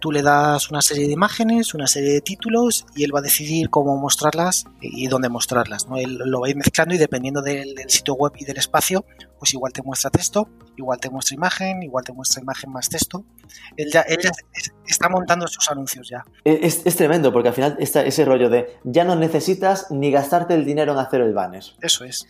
[0.00, 3.22] tú le das una serie de imágenes una serie de títulos y él va a
[3.22, 5.96] decidir cómo mostrarlas y dónde mostrarlas ¿no?
[5.96, 9.04] él lo va a ir mezclando y dependiendo del, del sitio web y del espacio
[9.38, 13.24] pues igual te muestra texto igual te muestra imagen igual te muestra imagen más texto
[13.76, 14.30] él ya, él ya
[14.86, 18.78] está montando sus anuncios ya es, es tremendo porque al final está ese rollo de
[18.84, 21.64] ya no necesitas ni gastarte el dinero en hacer el banner.
[21.80, 22.26] Eso es.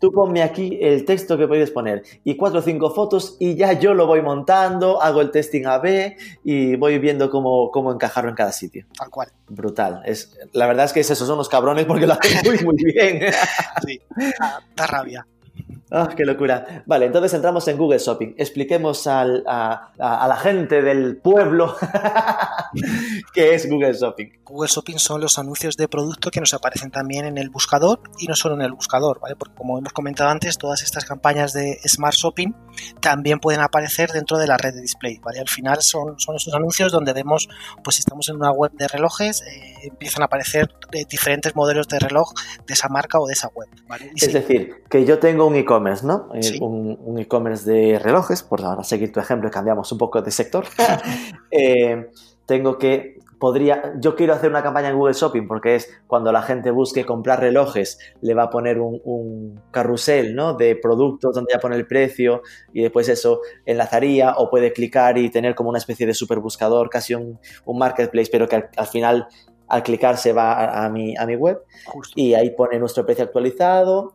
[0.00, 3.72] Tú ponme aquí el texto que puedes poner y cuatro o cinco fotos y ya
[3.74, 8.36] yo lo voy montando, hago el testing A-B y voy viendo cómo, cómo encajarlo en
[8.36, 8.86] cada sitio.
[8.98, 9.28] Tal cual.
[9.48, 10.02] Brutal.
[10.04, 12.92] Es, la verdad es que es eso, son los cabrones porque lo hacen muy, muy
[12.92, 13.20] bien.
[13.86, 14.00] sí,
[14.76, 15.26] da rabia.
[15.90, 16.82] ¡Ah, oh, qué locura!
[16.86, 18.34] Vale, entonces entramos en Google Shopping.
[18.36, 21.76] Expliquemos al, a, a, a, la gente del pueblo
[23.32, 24.26] qué es Google Shopping.
[24.44, 28.26] Google Shopping son los anuncios de producto que nos aparecen también en el buscador y
[28.26, 29.36] no solo en el buscador, ¿vale?
[29.36, 32.52] Porque como hemos comentado antes, todas estas campañas de Smart Shopping
[33.00, 35.40] también pueden aparecer dentro de la red de display, ¿vale?
[35.40, 37.48] Al final son, son esos anuncios donde vemos,
[37.82, 41.88] pues si estamos en una web de relojes, eh, empiezan a aparecer eh, diferentes modelos
[41.88, 42.32] de reloj
[42.66, 44.10] de esa marca o de esa web, ¿vale?
[44.14, 44.32] Y es sí.
[44.32, 46.28] decir, que yo tengo un e-commerce ¿no?
[46.40, 46.58] Sí.
[46.60, 50.30] Un, un e-commerce de relojes, por ahora seguir tu ejemplo y cambiamos un poco de
[50.30, 50.64] sector.
[51.50, 52.10] eh,
[52.46, 56.42] tengo que, podría, yo quiero hacer una campaña en Google Shopping porque es cuando la
[56.42, 60.54] gente busque comprar relojes, le va a poner un, un carrusel, ¿no?
[60.54, 65.30] De productos donde ya pone el precio y después eso enlazaría o puede clicar y
[65.30, 68.86] tener como una especie de super buscador, casi un, un marketplace, pero que al, al
[68.86, 69.28] final
[69.68, 72.12] al clicar se va a, a, mi, a mi web Justo.
[72.14, 74.12] y ahí pone nuestro precio actualizado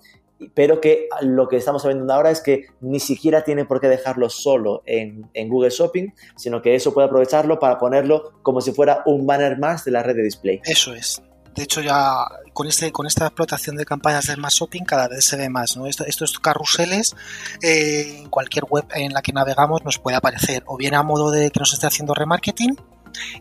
[0.53, 4.29] pero que lo que estamos viendo ahora es que ni siquiera tiene por qué dejarlo
[4.29, 9.25] solo en, Google Shopping, sino que eso puede aprovecharlo para ponerlo como si fuera un
[9.25, 10.61] banner más de la red de display.
[10.63, 11.21] Eso es.
[11.55, 15.35] De hecho, ya con, este, esta explotación de campañas de Smart Shopping cada vez se
[15.35, 15.77] ve más.
[16.07, 17.15] estos carruseles
[17.61, 21.29] eh, en cualquier web en la que navegamos nos puede aparecer o bien a modo
[21.29, 22.77] de que nos esté haciendo remarketing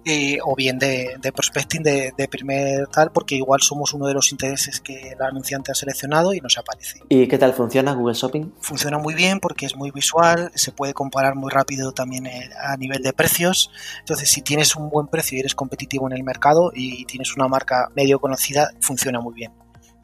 [0.05, 4.15] eh, o bien de, de prospecting de, de, primer tal, porque igual somos uno de
[4.15, 7.01] los intereses que el anunciante ha seleccionado y nos aparece.
[7.09, 8.53] ¿Y qué tal funciona Google Shopping?
[8.61, 12.77] Funciona muy bien porque es muy visual, se puede comparar muy rápido también eh, a
[12.77, 13.71] nivel de precios.
[14.01, 17.49] Entonces, si tienes un buen precio y eres competitivo en el mercado y tienes una
[17.49, 19.53] marca medio conocida, funciona muy bien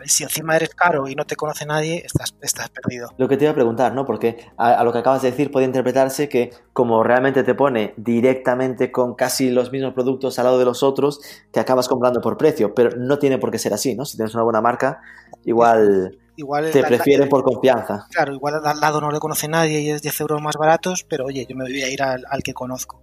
[0.09, 3.11] si encima eres caro y no te conoce nadie, estás, estás perdido.
[3.19, 4.05] Lo que te iba a preguntar, ¿no?
[4.05, 7.95] Porque a, a, lo que acabas de decir puede interpretarse que como realmente te pone
[7.97, 11.21] directamente con casi los mismos productos al lado de los otros,
[11.53, 14.05] que acabas comprando por precio, pero no tiene por qué ser así, ¿no?
[14.05, 15.01] Si tienes una buena marca,
[15.45, 16.19] igual...
[16.39, 18.07] Igual te prefieren por confianza.
[18.11, 21.25] Claro, igual al lado no le conoce nadie y es 10 euros más baratos, pero
[21.25, 23.01] oye, yo me voy a ir al, al que conozco.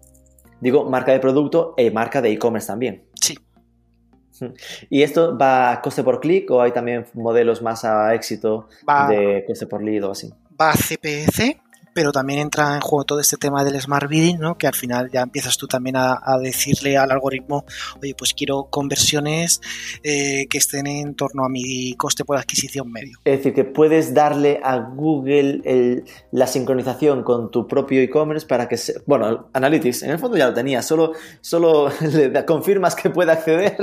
[0.62, 3.06] Digo, marca de producto e marca de e-commerce también.
[3.20, 3.36] Sí,
[4.90, 9.08] ¿Y esto va a coste por clic o hay también modelos más a éxito va,
[9.08, 10.34] de coste por lead o así?
[10.60, 11.60] Va a CPC,
[11.94, 14.58] pero también entra en juego todo este tema del smart bidding, ¿no?
[14.58, 17.66] Que al final ya empiezas tú también a, decirle al algoritmo,
[18.02, 19.62] oye, pues quiero conversiones
[20.04, 23.20] eh, que estén en torno a mi coste por adquisición medio.
[23.24, 28.78] Es decir, que puedes darle a Google la sincronización con tu propio e-commerce para que,
[28.78, 33.32] se, bueno, Analytics, en el fondo ya lo tenía, solo, solo le confirmas que puede
[33.32, 33.78] acceder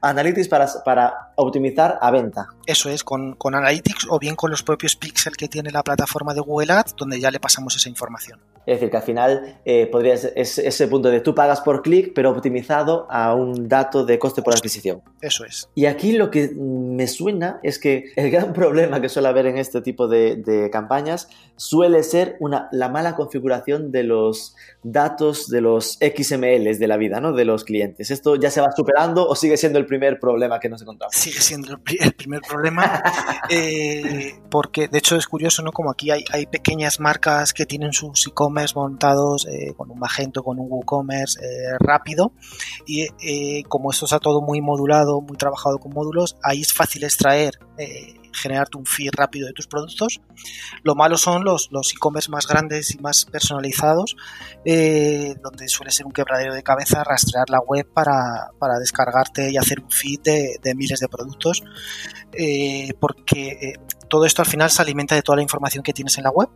[0.00, 2.46] a Analytics para, para optimizar a venta.
[2.66, 6.34] Eso es, con, con Analytics o bien con los propios pixels que tiene la plataforma
[6.34, 8.40] de Google Ads, donde ya le pasamos esa información.
[8.66, 12.12] Es decir, que al final eh, podría ser ese punto de tú pagas por clic,
[12.14, 15.02] pero optimizado a un dato de coste por adquisición.
[15.20, 15.68] Eso es.
[15.74, 19.58] Y aquí lo que me suena es que el gran problema que suele haber en
[19.58, 25.98] este tipo de, campañas suele ser una, la mala configuración de los datos de los
[26.00, 27.32] XMLs de la vida, ¿no?
[27.32, 28.10] De los clientes.
[28.10, 31.14] ¿Esto ya se va superando o sigue siendo el primer problema que nos encontramos?
[31.14, 33.02] Sigue siendo el, primer problema,
[33.50, 35.72] eh, porque de hecho es curioso, ¿no?
[35.72, 40.42] Como aquí hay, hay pequeñas marcas que tienen sus e-commerce montados eh, con un Magento,
[40.42, 42.32] con un WooCommerce eh, rápido
[42.86, 47.04] y eh, como esto está todo muy modulado, muy trabajado con módulos, ahí es fácil
[47.04, 47.58] extraer
[48.32, 50.20] generarte un feed rápido de tus productos.
[50.82, 54.16] Lo malo son los, los e-commerce más grandes y más personalizados,
[54.64, 59.90] donde suele ser un quebradero de cabeza rastrear la web para, descargarte y hacer un
[59.90, 61.62] feed de, miles de productos,
[63.00, 63.74] porque
[64.08, 66.48] todo esto al final se alimenta de toda la información que tienes en la web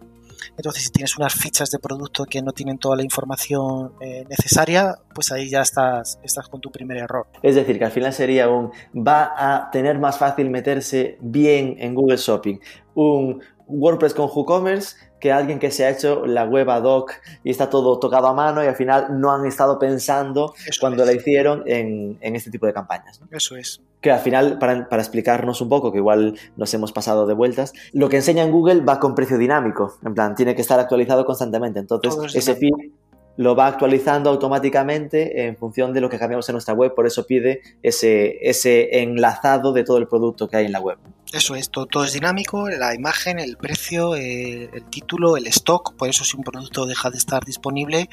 [0.57, 4.97] entonces, si tienes unas fichas de producto que no tienen toda la información eh, necesaria,
[5.15, 7.27] pues ahí ya estás, estás con tu primer error.
[7.43, 11.95] Es decir, que al final sería un, va a tener más fácil meterse bien en
[11.95, 12.59] Google Shopping
[12.95, 17.13] un WordPress con WooCommerce que alguien que se ha hecho la web ad hoc
[17.45, 21.13] y está todo tocado a mano y al final no han estado pensando cuando la
[21.13, 23.21] hicieron en, este tipo de campañas.
[23.31, 23.81] Eso es.
[24.01, 28.09] Que al final, para, explicarnos un poco, que igual nos hemos pasado de vueltas, lo
[28.09, 29.99] que enseña en Google va con precio dinámico.
[30.05, 31.81] En plan, tiene que estar actualizado constantemente.
[31.81, 32.93] Entonces, ese feed
[33.37, 36.95] lo va actualizando automáticamente en función de lo que cambiamos en nuestra web.
[36.95, 40.99] Por eso pide ese, ese enlazado de todo el producto que hay en la web.
[41.33, 46.09] Eso es, todo, es dinámico, la imagen, el precio, eh, el título, el stock, por
[46.09, 48.09] eso si un producto deja de estar disponible,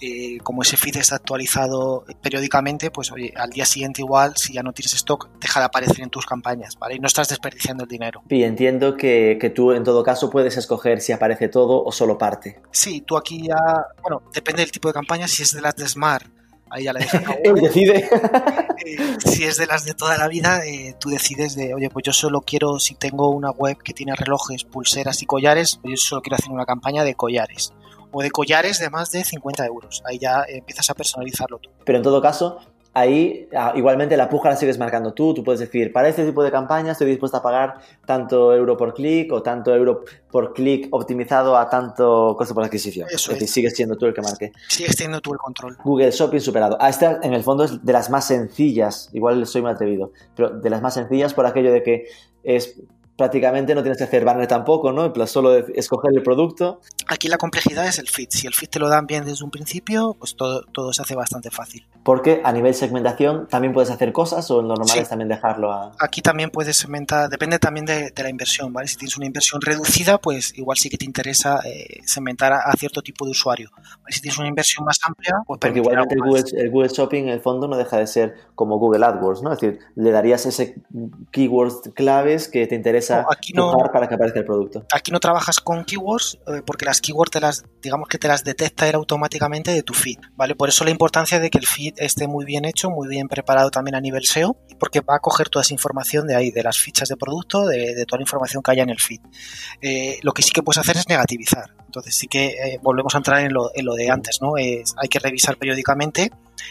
[0.00, 4.62] eh, como ese feed está actualizado periódicamente, pues oye, al día siguiente igual, si ya
[4.62, 6.94] no tienes stock, deja de aparecer en tus campañas, ¿vale?
[6.94, 8.22] Y no estás desperdiciando el dinero.
[8.28, 12.18] Y entiendo que, que tú en todo caso puedes escoger si aparece todo o solo
[12.18, 12.60] parte.
[12.70, 13.56] Sí, tú aquí ya,
[14.02, 16.39] bueno, depende del tipo de campaña, si es de las de Smart,
[16.70, 18.08] ahí ya le dejas Él decide.
[18.84, 22.04] Eh, si es de las de toda la vida, eh, tú decides de, oye, pues
[22.04, 26.22] yo solo quiero, si tengo una web que tiene relojes, pulseras y collares, yo solo
[26.22, 27.72] quiero hacer una campaña de collares.
[28.12, 30.02] O de collares de más de 50 euros.
[30.04, 31.70] Ahí ya empiezas a personalizarlo tú.
[31.84, 32.58] Pero en todo caso,
[32.92, 35.34] ahí ah, igualmente la puja la sigues marcando tú.
[35.34, 38.94] Tú puedes decir, para este tipo de campaña estoy dispuesto a pagar tanto euro por
[38.94, 43.08] clic o tanto euro por clic optimizado a tanto coste por adquisición.
[43.10, 44.52] Eso es decir, sigues siendo tú el que marque.
[44.68, 45.76] Sigues teniendo tú el control.
[45.82, 46.76] Google Shopping superado.
[46.80, 50.50] Ah, esta en el fondo es de las más sencillas, igual soy muy atrevido, pero
[50.50, 52.06] de las más sencillas por aquello de que
[52.42, 52.80] es
[53.20, 55.04] prácticamente no tienes que hacer banner tampoco, ¿no?
[55.04, 56.80] En plan, solo escoger el producto.
[57.06, 58.30] Aquí la complejidad es el fit.
[58.30, 61.14] Si el fit te lo dan bien desde un principio, pues todo, todo se hace
[61.14, 61.86] bastante fácil.
[62.02, 65.92] Porque a nivel segmentación también puedes hacer cosas o lo normal es también dejarlo a...
[65.98, 68.88] Aquí también puedes segmentar, depende también de, la inversión, ¿vale?
[68.88, 73.02] Si tienes una inversión reducida, pues igual sí que te interesa eh, segmentar a, cierto
[73.02, 73.68] tipo de usuario.
[74.08, 75.60] Si tienes una inversión más amplia, pues...
[75.60, 78.78] Porque igualmente el Google, el Google, Shopping en el fondo no deja de ser como
[78.78, 79.52] Google AdWords, ¿no?
[79.52, 80.76] Es decir, le darías ese
[81.32, 84.84] keywords claves que te interesa aquí no, para que aparezca el producto.
[84.94, 88.44] Aquí no trabajas con keywords eh, porque las keywords te las, digamos que te las
[88.44, 90.54] detecta él automáticamente de tu feed, ¿vale?
[90.54, 93.70] Por eso la importancia de que el feed esté muy bien hecho, muy bien preparado
[93.70, 96.78] también a nivel SEO, porque va a coger toda esa información de ahí, de las
[96.78, 99.20] fichas de producto, de, toda la información que haya en el feed.
[99.82, 101.79] Eh, lo que sí que puedes hacer es negativizar.
[101.90, 104.54] Entonces sí que eh, volvemos a entrar en lo, en lo de antes, ¿no?
[104.54, 106.30] Hay que revisar periódicamente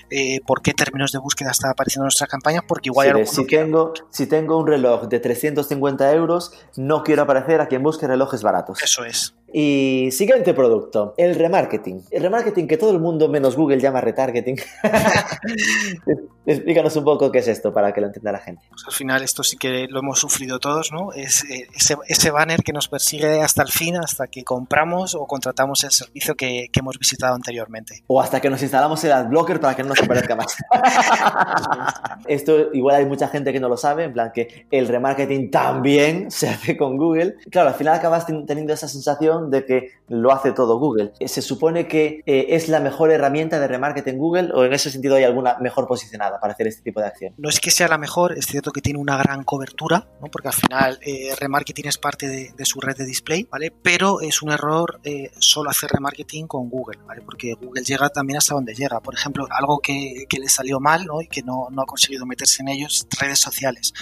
[0.10, 3.28] eh, por qué términos de búsqueda está apareciendo en nuestras campañas, porque igual...
[3.28, 8.08] si, tengo, si tengo un reloj de 350 euros, no quiero aparecer a quien busque
[8.08, 8.82] relojes baratos.
[8.82, 9.36] Eso es.
[9.54, 12.04] Y siguiente producto, el remarketing.
[12.12, 14.58] El remarketing que todo el mundo menos Google llama retargeting.
[16.46, 18.66] Explícanos un poco qué es esto para que lo entienda la gente.
[18.70, 21.14] Pues al final esto sí que lo hemos sufrido todos, ¿no?
[21.14, 21.68] Es eh,
[22.08, 26.36] ese, banner que nos persigue hasta el fin, hasta que compramos o contratamos el servicio
[26.36, 28.04] que, hemos visitado anteriormente.
[28.08, 30.56] O hasta que nos instalamos el adblocker para que no nos aparezca más.
[32.28, 36.32] esto igual hay mucha gente que no lo sabe, en plan que el remarketing también
[36.32, 37.36] se hace con Google.
[37.52, 41.14] Claro, al final acabas teniendo esa sensación de que lo hace todo Google.
[41.26, 45.16] ¿Se supone que eh, es la mejor herramienta de remarketing Google o en ese sentido
[45.16, 47.34] hay alguna mejor posicionada para hacer este tipo de acción?
[47.38, 50.28] No es que sea la mejor, es cierto que tiene una gran cobertura, ¿no?
[50.32, 53.72] porque al final eh, remarketing es parte de, su red de display, ¿vale?
[53.72, 57.22] Pero es un error eh, solo hacer remarketing con Google, ¿vale?
[57.22, 59.00] Porque Google llega también hasta donde llega.
[59.00, 61.22] Por ejemplo, algo que, que le salió mal ¿no?
[61.22, 63.94] y que no, no ha conseguido meterse en ellos, redes sociales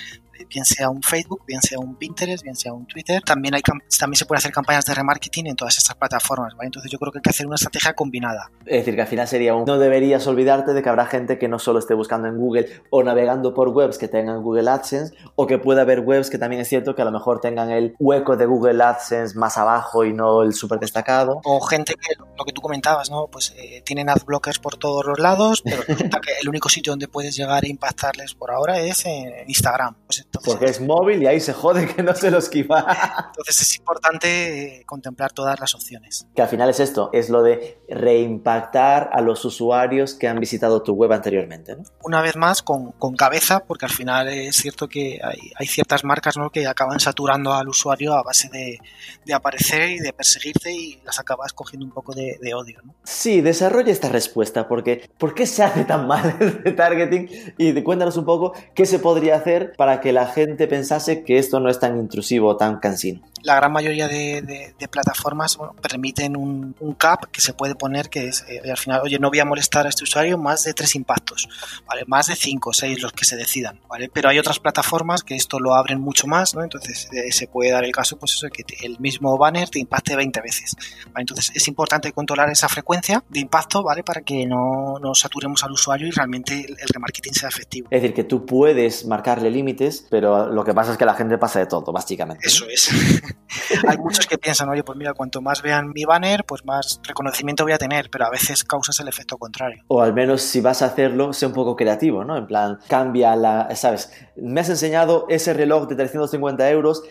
[0.49, 3.21] bien sea un Facebook, bien sea un Pinterest, bien sea un Twitter.
[3.21, 6.67] También, hay, también se puede hacer campañas de remarketing en todas estas plataformas, ¿vale?
[6.67, 8.51] Entonces yo creo que hay que hacer una estrategia combinada.
[8.65, 9.65] Es decir, que al final sería un...
[9.65, 13.03] No deberías olvidarte de que habrá gente que no solo esté buscando en Google o
[13.03, 16.67] navegando por webs que tengan Google AdSense o que pueda haber webs que también es
[16.67, 20.43] cierto que a lo mejor tengan el hueco de Google AdSense más abajo y no
[20.43, 21.41] el súper destacado.
[21.43, 23.27] O gente que, lo que tú comentabas, ¿no?
[23.27, 26.91] Pues eh, tienen ad blockers por todos los lados, pero resulta que el único sitio
[26.91, 29.95] donde puedes llegar a impactarles por ahora es en Instagram.
[30.05, 32.85] Pues Porque es móvil y ahí se jode que no se lo esquiva.
[33.27, 36.27] Entonces es importante eh, contemplar todas las opciones.
[36.35, 40.83] Que al final es esto, es lo de reimpactar a los usuarios que han visitado
[40.83, 41.75] tu web anteriormente.
[41.75, 41.83] ¿no?
[42.03, 46.03] Una vez más, con, con, cabeza, porque al final es cierto que hay, hay, ciertas
[46.03, 46.49] marcas ¿no?
[46.49, 48.79] que acaban saturando al usuario a base de,
[49.25, 52.79] de aparecer y de perseguirte y las acabas cogiendo un poco de, de odio.
[52.83, 52.93] ¿no?
[53.03, 57.53] Sí, desarrolla esta respuesta, porque ¿por qué se hace tan mal el retargeting?
[57.57, 61.59] Y cuéntanos un poco qué se podría hacer para que la gente pensara que esto
[61.59, 63.21] no es tan intrusivo, tan cansino.
[63.47, 68.59] La gran mayoría de, plataformas permiten un, cap que se puede poner que es, eh,
[68.69, 71.47] al final, oye, no voy a molestar a este usuario más de tres impactos,
[71.87, 72.03] ¿vale?
[72.07, 74.09] Más de cinco o seis los que se decidan, ¿vale?
[74.11, 76.61] Pero hay otras plataformas que esto lo abren mucho más, ¿no?
[76.61, 80.17] Entonces eh, se puede dar el caso, pues eso, que el mismo banner te impacte
[80.17, 80.75] 20 veces,
[81.15, 84.03] Entonces es importante controlar esa frecuencia de impacto, ¿vale?
[84.03, 87.87] Para que no, no saturemos al usuario y realmente el, el remarketing sea efectivo.
[87.91, 91.37] Es decir, que tú puedes marcarle límites, pero lo que pasa es que la gente
[91.37, 92.45] pasa de todo, básicamente.
[92.45, 92.89] Eso es.
[93.87, 97.63] Hay muchos que piensan, oye, pues mira, cuanto más vean mi banner, pues más reconocimiento
[97.63, 99.83] voy a tener, pero a veces causas el efecto contrario.
[99.87, 102.37] O al menos si vas a hacerlo, sé un poco creativo, ¿no?
[102.37, 104.11] En plan, cambia la, ¿sabes?
[104.35, 107.03] Me has enseñado ese reloj de 350 euros,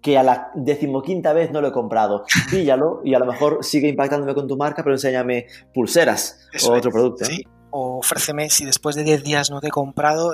[0.00, 2.24] que a la decimoquinta vez no lo he comprado.
[2.50, 6.90] Píllalo y a lo mejor sigue impactándome con tu marca, pero enséñame pulseras o otro
[6.90, 7.24] producto.
[7.24, 10.32] Sí, o ofréceme si después de 10 días no te he comprado,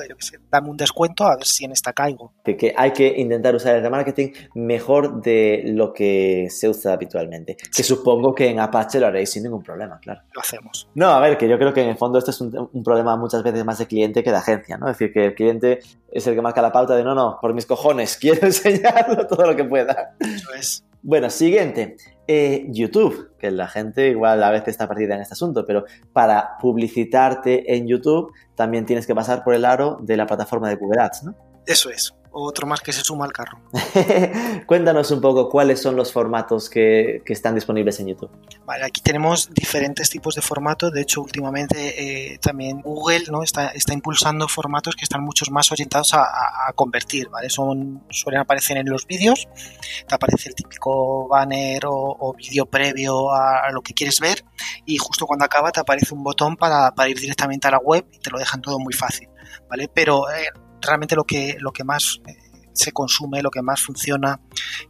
[0.50, 2.32] dame un descuento a ver si en esta caigo.
[2.44, 7.56] Que, que, hay que intentar usar el remarketing mejor de lo que se usa habitualmente.
[7.74, 10.20] Que supongo que en Apache lo haréis sin ningún problema, claro.
[10.34, 10.88] Lo hacemos.
[10.94, 13.16] No, a ver, que yo creo que en el fondo esto es un, un, problema
[13.16, 14.88] muchas veces más de cliente que de agencia, ¿no?
[14.88, 15.80] Es decir, que el cliente
[16.10, 19.46] es el que marca la pauta de no, no, por mis cojones, quiero enseñarlo todo
[19.46, 20.16] lo que pueda.
[20.20, 20.85] Eso es.
[21.06, 21.96] Bueno, siguiente.
[22.26, 26.58] Eh, YouTube, que la gente igual a veces está perdida en este asunto, pero para
[26.58, 31.00] publicitarte en YouTube también tienes que pasar por el aro de la plataforma de Google
[31.00, 31.36] Ads, ¿no?
[31.64, 32.12] Eso es
[32.42, 33.58] otro más que se suma al carro.
[34.66, 38.30] Cuéntanos un poco cuáles son los formatos que, están disponibles en YouTube.
[38.64, 40.92] Vale, aquí tenemos diferentes tipos de formatos.
[40.92, 43.42] De hecho, últimamente eh, también Google ¿no?
[43.42, 46.26] está, está impulsando formatos que están mucho más orientados a,
[46.74, 47.28] convertir.
[47.28, 47.50] ¿vale?
[47.50, 49.48] Son, suelen aparecer en los vídeos.
[50.06, 54.44] Te aparece el típico banner o, vídeo previo a, lo que quieres ver.
[54.84, 58.18] Y justo cuando acaba te aparece un botón para, ir directamente a la web y
[58.18, 59.28] te lo dejan todo muy fácil.
[59.68, 59.88] ¿vale?
[59.92, 60.48] Pero eh,
[60.80, 62.36] realmente lo que, lo que más eh,
[62.72, 64.40] se consume, lo que más funciona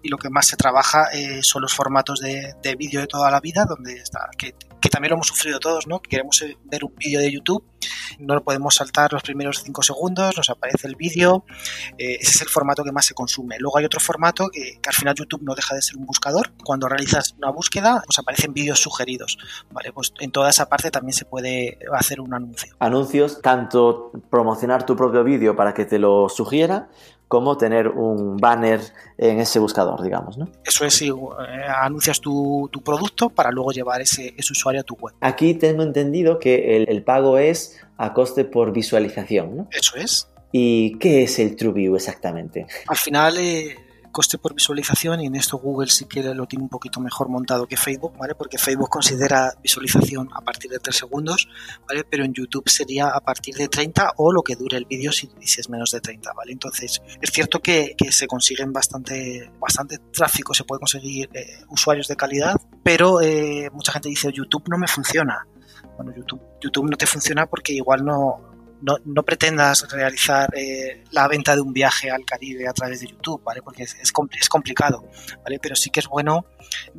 [0.02, 3.40] y lo que más se trabaja eh, son los formatos de, vídeo de toda la
[3.40, 4.54] vida, donde está, que,
[4.90, 6.00] también lo hemos sufrido todos, ¿no?
[6.00, 7.64] Queremos eh, ver un vídeo de YouTube,
[8.18, 11.44] no lo podemos saltar los primeros cinco segundos, nos aparece el vídeo,
[11.98, 13.58] ese es el formato que más se consume.
[13.58, 16.52] Luego hay otro formato que, al final YouTube no deja de ser un buscador.
[16.64, 19.38] Cuando realizas una búsqueda, pues aparecen vídeos sugeridos,
[19.70, 19.92] ¿vale?
[19.92, 22.74] Pues en toda esa parte también se puede hacer un anuncio.
[22.78, 26.88] Anuncios, tanto promocionar tu propio vídeo para que te lo sugiera,
[27.28, 28.80] como tener un banner
[29.18, 30.48] en ese buscador, digamos, ¿no?
[30.64, 31.12] Eso es, si eh,
[31.82, 35.14] anuncias tu, producto para luego llevar ese, usuario a tu web.
[35.20, 39.68] Aquí tengo entendido que el, pago es a coste por visualización, ¿no?
[39.72, 40.28] Eso es.
[40.52, 42.66] ¿Y qué es el TrueView exactamente?
[42.86, 43.76] Al final, eh,
[44.16, 47.66] coste por visualización y en esto Google sí que lo tiene un poquito mejor montado
[47.66, 48.34] que Facebook, ¿vale?
[48.34, 51.50] Porque Facebook considera visualización a partir de 3 segundos,
[51.86, 52.02] ¿vale?
[52.02, 55.30] Pero en YouTube sería a partir de 30 o lo que dure el vídeo si,
[55.38, 56.52] es menos de 30, ¿vale?
[56.52, 62.08] Entonces, es cierto que, que se consiguen bastante, bastante tráfico, se puede conseguir eh, usuarios
[62.08, 65.46] de calidad, pero eh, mucha gente dice, YouTube no me funciona.
[65.98, 71.28] Bueno, YouTube, YouTube no te funciona porque igual no, no, no pretendas realizar eh, la
[71.28, 73.62] venta de un viaje al Caribe a través de YouTube, ¿vale?
[73.62, 74.12] Porque es, es,
[74.48, 75.04] complicado,
[75.44, 75.58] ¿vale?
[75.60, 76.46] Pero sí que es bueno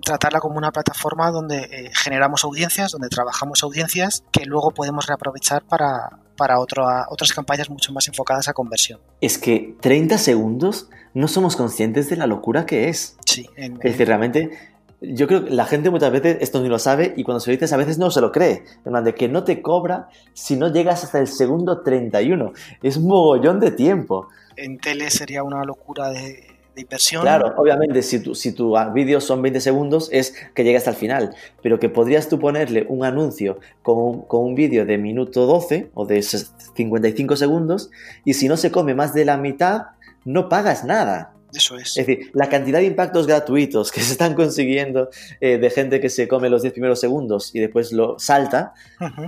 [0.03, 5.63] tratarla como una plataforma donde eh, generamos audiencias, donde trabajamos audiencias que luego podemos reaprovechar
[5.65, 8.99] para, para otras campañas mucho más enfocadas a conversión.
[9.21, 13.17] Es que 30 segundos no somos conscientes de la locura que es.
[13.25, 13.49] Sí.
[13.55, 17.23] es decir, realmente yo creo que la gente muchas veces esto ni lo sabe y
[17.23, 18.63] cuando se lo dices a veces no se lo cree.
[18.85, 22.53] En plan de que no te cobra si no llegas hasta el segundo 31.
[22.81, 24.29] Es un mogollón de tiempo.
[24.55, 27.21] En tele sería una locura de, inversión.
[27.21, 30.95] Claro, obviamente, si tu, si tu vídeo son 20 segundos, es que llegue hasta el
[30.95, 31.35] final.
[31.61, 35.91] Pero que podrías tú ponerle un anuncio con un, con un vídeo de minuto 12
[35.93, 37.91] o de 55 segundos,
[38.25, 39.87] y si no se come más de la mitad,
[40.25, 41.36] no pagas nada.
[41.53, 41.95] Eso es.
[41.97, 46.09] Es decir, la cantidad de impactos gratuitos que se están consiguiendo eh, de gente que
[46.09, 48.73] se come los 10 primeros segundos y después lo salta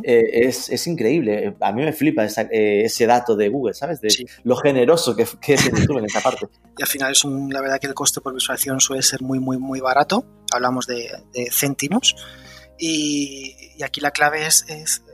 [0.03, 1.55] eh, es, es, increíble.
[1.61, 4.01] A mí me flipa eh, ese dato de Google, ¿sabes?
[4.01, 4.09] De
[4.43, 6.47] lo generoso que, que es YouTube en esta parte.
[6.77, 9.37] Y al final es un, la verdad que el coste por visualización suele ser muy,
[9.37, 10.23] muy, muy barato.
[10.53, 12.15] Hablamos de, de céntimos.
[12.77, 13.53] Y,
[13.83, 14.65] aquí la clave es,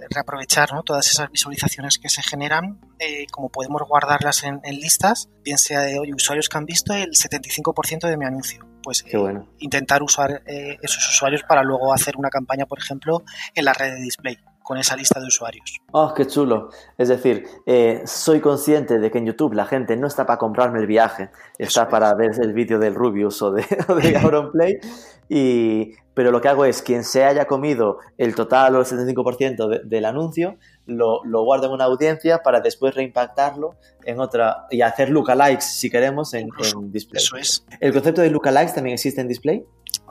[0.10, 5.82] reaprovechar todas esas visualizaciones que se generan, eh, como podemos guardarlas en, listas, bien sea
[5.82, 8.66] de hoy usuarios que han visto el 75% de mi anuncio.
[8.84, 9.48] Pues Qué bueno.
[9.60, 13.94] intentar usar eh, esos usuarios para luego hacer una campaña, por ejemplo, en la red
[13.94, 15.78] de display con esa lista de usuarios.
[15.92, 16.70] Oh, qué chulo.
[16.98, 20.80] Es decir, eh, soy consciente de que en YouTube la gente no está para comprarme
[20.80, 24.80] el viaje, está para ver el vídeo del Rubius o de, o de Auronplay.
[25.30, 29.84] Y, pero lo que hago es, quien se haya comido el total o el 75%
[29.84, 35.10] del anuncio, lo, lo, guardo en una audiencia para después reimpactarlo en otra y hacer
[35.10, 37.22] lookalikes, si queremos, en, en display.
[37.22, 37.66] Eso es.
[37.80, 39.64] ¿El concepto de lookalikes también existe en display?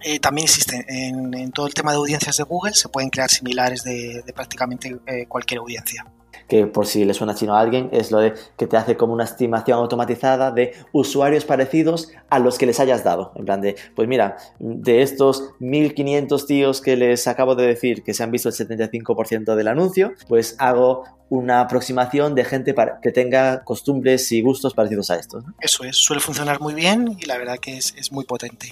[0.02, 3.30] Eh, también existe en, en, todo el tema de audiencias de Google, se pueden crear
[3.30, 6.04] similares de, de prácticamente eh, cualquier audiencia
[6.48, 9.12] que por si le suena chino a alguien, es lo de que te hace como
[9.12, 13.32] una estimación automatizada de usuarios parecidos a los que les hayas dado.
[13.34, 18.14] En plan de, pues mira, de estos 1500 tíos que les acabo de decir que
[18.14, 23.10] se han visto el 75% del anuncio, pues hago una aproximación de gente para que
[23.10, 25.44] tenga costumbres y gustos parecidos a estos.
[25.60, 28.70] Eso es, suele funcionar muy bien y la verdad que es, es muy potente.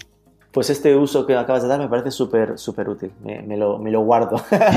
[0.53, 3.11] Pues este uso que acabas de dar me parece súper, súper útil.
[3.25, 4.37] Me, me, lo, me, lo, guardo.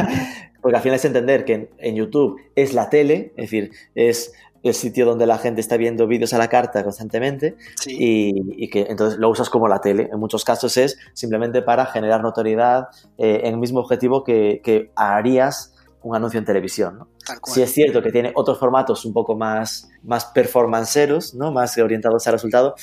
[0.61, 4.33] Porque al final es entender que en, en, YouTube es la tele, es decir, es
[4.63, 7.95] el sitio donde la gente está viendo vídeos a la carta constantemente sí.
[7.99, 10.09] y, y, que entonces lo usas como la tele.
[10.11, 14.91] En muchos casos es simplemente para generar notoriedad eh, en el mismo objetivo que, que
[14.95, 15.74] harías
[16.05, 16.99] un anuncio en televisión.
[16.99, 17.07] ¿no?
[17.43, 21.51] Sí es cierto que tiene otros formatos un poco más, más performanceros, ¿no?
[21.51, 22.75] más orientados al resultado,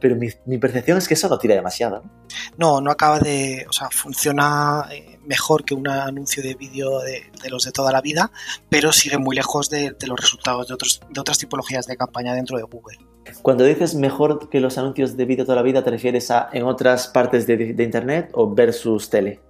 [0.00, 2.02] pero mi, mi percepción es que eso no tira demasiado.
[2.02, 2.10] ¿no?
[2.56, 3.66] no, no acaba de...
[3.68, 4.88] O sea, funciona
[5.26, 8.32] mejor que un anuncio de vídeo de, de, los de toda la vida,
[8.68, 12.34] pero sigue muy lejos de, de los resultados de, otros, de otras tipologías de campaña
[12.34, 12.98] dentro de Google.
[13.42, 16.64] Cuando dices mejor que los anuncios de vídeo toda la vida, ¿te refieres a en
[16.64, 19.40] otras partes de, de Internet o versus tele?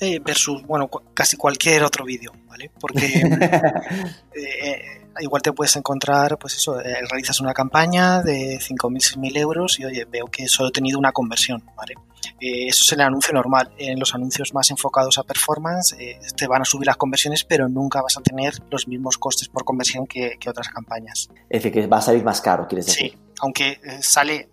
[0.00, 2.70] Eh, versus, bueno, cu casi cualquier otro vídeo, ¿vale?
[2.80, 3.04] Porque
[4.34, 9.80] eh, igual te puedes encontrar, pues eso, eh, realizas una campaña de 5.000, 6.000 euros
[9.80, 11.94] y, oye, veo que solo he tenido una conversión, ¿vale?
[12.40, 13.72] Eh, eso es el anuncio normal.
[13.76, 17.68] En los anuncios más enfocados a performance eh, te van a subir las conversiones, pero
[17.68, 21.28] nunca vas a tener los mismos costes por conversión que, que otras campañas.
[21.48, 23.12] Es decir, que va a salir más caro, quieres decir.
[23.12, 24.48] Sí, aunque sale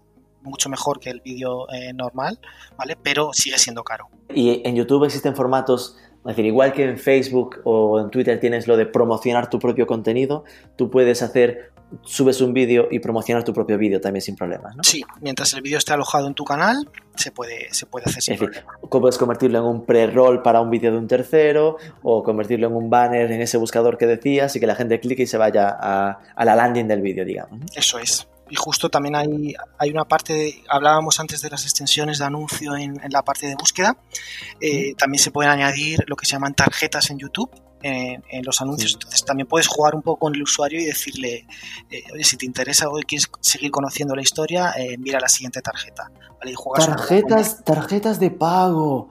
[0.47, 2.39] mucho mejor que el vídeo eh, normal,
[2.77, 2.97] ¿vale?
[3.01, 4.09] Pero sigue siendo caro.
[4.33, 8.67] Y en YouTube existen formatos, es decir, igual que en Facebook o en Twitter tienes
[8.67, 10.43] lo de promocionar tu propio contenido,
[10.75, 11.71] tú puedes hacer,
[12.03, 14.83] subes un vídeo y promocionar tu propio vídeo también sin problemas, ¿no?
[14.83, 18.33] Sí, mientras el vídeo esté alojado en tu canal, se puede, se puede hacer sin
[18.33, 22.67] es decir, puedes convertirlo en un pre-roll para un vídeo de un tercero o convertirlo
[22.67, 25.37] en un banner en ese buscador que decías y que la gente clique y se
[25.37, 27.59] vaya a, a la landing del vídeo, digamos.
[27.59, 27.65] ¿no?
[27.73, 32.19] Eso es y justo también hay, hay una parte, de, hablábamos antes de las extensiones
[32.19, 33.97] de anuncio en, en la parte de búsqueda,
[34.61, 37.49] eh, también se pueden añadir lo que se llaman tarjetas en YouTube.
[37.83, 38.95] En, en los anuncios, sí.
[38.95, 41.45] entonces también puedes jugar un poco con el usuario y decirle,
[41.91, 45.61] eh, oye, si te interesa o quieres seguir conociendo la historia, eh, mira la siguiente
[45.61, 46.11] tarjeta.
[46.39, 46.51] ¿vale?
[46.51, 49.09] Y juegas tarjetas, tarjetas de pago.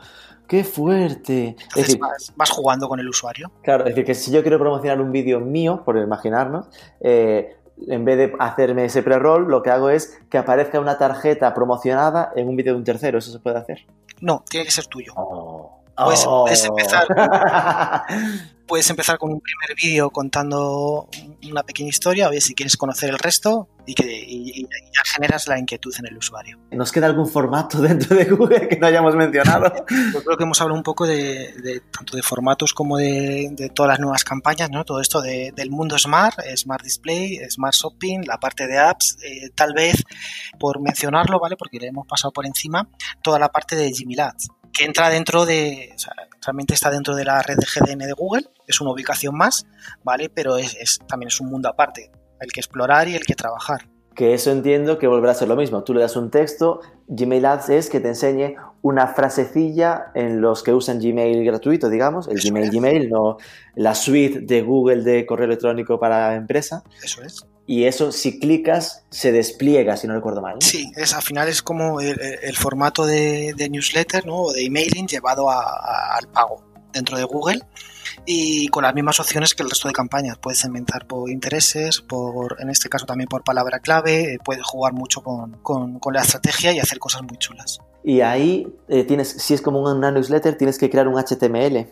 [0.49, 1.49] ¡Qué fuerte!
[1.51, 3.53] Entonces es decir, vas, vas, jugando con el usuario.
[3.63, 6.67] Claro, es decir, que si yo quiero promocionar un vídeo mío, por imaginarnos,
[7.01, 11.53] eh, en vez de hacerme ese pre-roll, lo que hago es que aparezca una tarjeta
[11.55, 13.19] promocionada en un vídeo de un tercero.
[13.19, 13.87] ¿Eso se puede hacer?
[14.21, 15.13] No, tiene que ser tuyo.
[15.17, 15.83] Oh.
[15.97, 16.45] Puedes, oh.
[16.45, 17.07] puedes, empezar.
[18.67, 21.09] puedes empezar con un primer vídeo contando
[21.49, 25.47] una pequeña historia, oye, si quieres conocer el resto y, que, y, y ya generas
[25.47, 26.59] la inquietud en el usuario.
[26.73, 29.73] ¿Nos queda algún formato dentro de Google que no hayamos mencionado?
[30.13, 33.69] Yo creo que hemos hablado un poco de, de tanto de formatos como de, de,
[33.71, 34.85] todas las nuevas campañas, ¿no?
[34.85, 39.51] Todo esto de, del mundo Smart, Smart Display, Smart Shopping, la parte de apps, eh,
[39.55, 40.03] tal vez
[40.59, 41.57] por mencionarlo, ¿vale?
[41.57, 42.89] Porque le hemos pasado por encima
[43.23, 46.13] toda la parte de Jimmy Labs que entra dentro de, o sea,
[46.45, 49.67] realmente está dentro de la red de GDN de Google, es una ubicación más,
[50.05, 50.29] ¿vale?
[50.29, 52.11] Pero es, es, también es un mundo aparte,
[52.41, 53.89] el que explorar y el que trabajar.
[54.15, 55.85] Que eso entiendo que volverá a ser lo mismo.
[55.85, 60.63] Tú le das un texto, Gmail Ads es que te enseñe una frasecilla en los
[60.63, 62.73] que usan Gmail gratuito, digamos, el Eso Gmail es.
[62.73, 63.37] Gmail, no
[63.75, 66.83] la suite de Google de correo electrónico para empresa.
[67.03, 67.47] Eso es.
[67.69, 70.55] Y eso, si clicas, se despliega, si no recuerdo mal.
[70.55, 70.61] ¿no?
[70.61, 74.37] Sí, es, al final es como el, el formato de, de newsletter ¿no?
[74.43, 76.63] o de emailing llevado a- a- al pago
[76.93, 77.61] dentro de Google
[78.25, 80.39] y con las mismas opciones que el resto de campañas.
[80.39, 84.93] Puedes segmentar por intereses, por en este caso también por palabra clave, eh, puedes jugar
[84.93, 87.81] mucho con, con- con la estrategia y hacer cosas muy chulas.
[88.05, 91.89] Y ahí eh, tienes, si es como una newsletter, tienes que crear un HTML.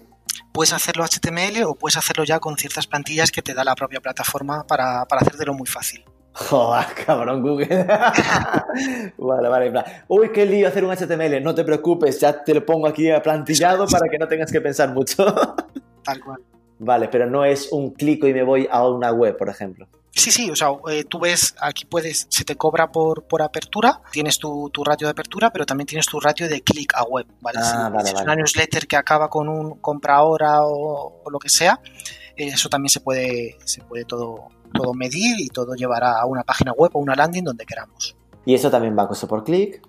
[0.54, 3.98] Puedes hacerlo HTML o puedes hacerlo ya con ciertas plantillas que te da la propia
[4.00, 6.04] plataforma para, para hacértelo muy fácil.
[6.32, 7.66] Joder, cabrón, Google.
[9.18, 11.42] vale, vale, Uy, qué lío hacer un HTML.
[11.42, 14.90] No te preocupes, ya te lo pongo aquí aplantillado para que no tengas que pensar
[14.90, 15.26] mucho.
[16.04, 16.38] Tal cual.
[16.78, 19.88] vale, pero no es un clico y me voy a una web, por ejemplo.
[20.16, 24.00] Sí, sí, o sea, eh, tú ves, aquí puedes, se te cobra por, por apertura,
[24.12, 27.26] tienes tu, tu ratio de apertura, pero también tienes tu ratio de clic a web,
[27.40, 27.58] ¿vale?
[27.60, 31.30] Ah, si, vale, si es una newsletter que acaba con un compra ahora o, o
[31.30, 31.80] lo que sea,
[32.36, 36.44] eh, eso también se puede, se puede todo, todo medir y todo llevar a una
[36.44, 38.16] página web o una landing donde queramos.
[38.46, 39.82] Y eso también va costo por clic.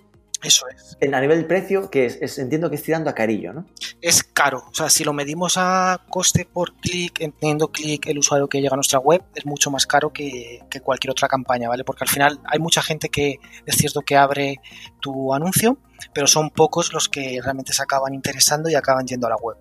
[0.44, 0.98] Eso es.
[1.14, 3.66] A nivel precio, que es, es- entiendo que es tirando a carillo, ¿no?
[4.02, 8.48] Es caro, o sea, si lo medimos a coste por clic, entendiendo clic el usuario
[8.48, 11.84] que llega a nuestra web, es mucho más caro que, que cualquier otra campaña, ¿vale?
[11.84, 14.58] Porque al final hay mucha gente que es cierto que abre
[15.02, 15.78] tu anuncio,
[16.14, 19.58] pero son pocos los que realmente se acaban interesando y acaban yendo a la web.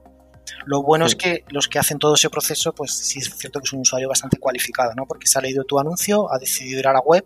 [0.66, 1.16] Lo bueno Sí.
[1.16, 3.80] es que los que hacen todo ese proceso, pues sí es cierto que es un
[3.80, 5.06] usuario bastante cualificado, ¿no?
[5.06, 7.24] Porque se ha leído tu anuncio, ha decidido ir a la web,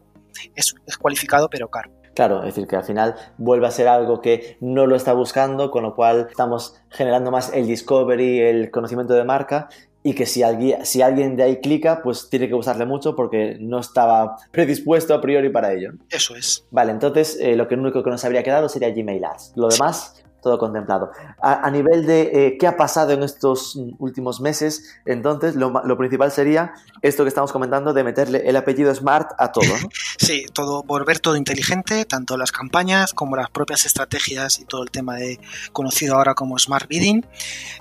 [0.55, 1.91] es, es cualificado pero caro.
[2.19, 5.71] Claro, es decir, que al final vuelve a ser algo que no lo está buscando,
[5.71, 9.69] con lo cual estamos generando más el discovery, el conocimiento de marca,
[10.03, 13.57] y que si alguien, si alguien de ahí clica, pues tiene que gustarle mucho porque
[13.61, 15.93] no estaba predispuesto a priori para ello.
[16.11, 16.67] Eso es.
[16.73, 19.53] Vale, entonces eh, lo que único que nos habría quedado sería Gmail Ads.
[19.55, 21.11] Lo demás, todo contemplado.
[21.43, 25.99] A, a nivel de eh, qué ha pasado en estos últimos meses, entonces lo, lo
[25.99, 26.73] principal sería
[27.03, 29.89] esto que estamos comentando de meterle el apellido Smart a todo, ¿no?
[30.19, 34.91] Sí, todo, volver todo inteligente, tanto las campañas como las propias estrategias y todo el
[34.91, 35.39] tema de
[35.73, 37.27] conocido ahora como Smart Bidding,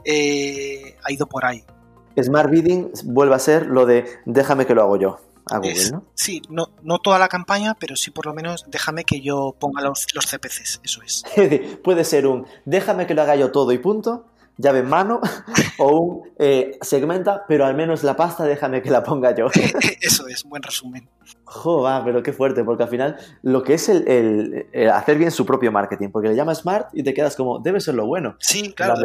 [0.04, 1.64] eh, ha ido por ahí.
[2.22, 5.92] Smart Bidding vuelve a ser lo de déjame que lo hago yo a Google, Es-
[5.92, 6.04] ¿no?
[6.14, 9.82] Sí, no, no toda la campaña, pero sí por lo menos déjame que yo ponga
[9.82, 11.24] los, los CPCs, eso es.
[11.36, 14.26] Es decir, Puede ser un déjame que lo haga yo todo y punto,
[14.58, 15.22] llave en mano,
[15.78, 19.48] o un eh, segmenta, pero al menos la pasta déjame que la ponga yo.
[20.02, 21.08] eso es, buen resumen.
[21.44, 25.32] Joder, pero qué fuerte, porque al final lo que es el, el- el hacer bien
[25.32, 28.36] su propio marketing, porque le llamas smart y te quedas como, debe ser lo bueno.
[28.40, 28.96] Sí, claro.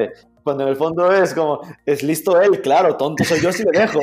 [0.42, 3.78] Cuando en el fondo es como, es listo él, claro, tonto soy yo si le
[3.78, 4.00] dejo.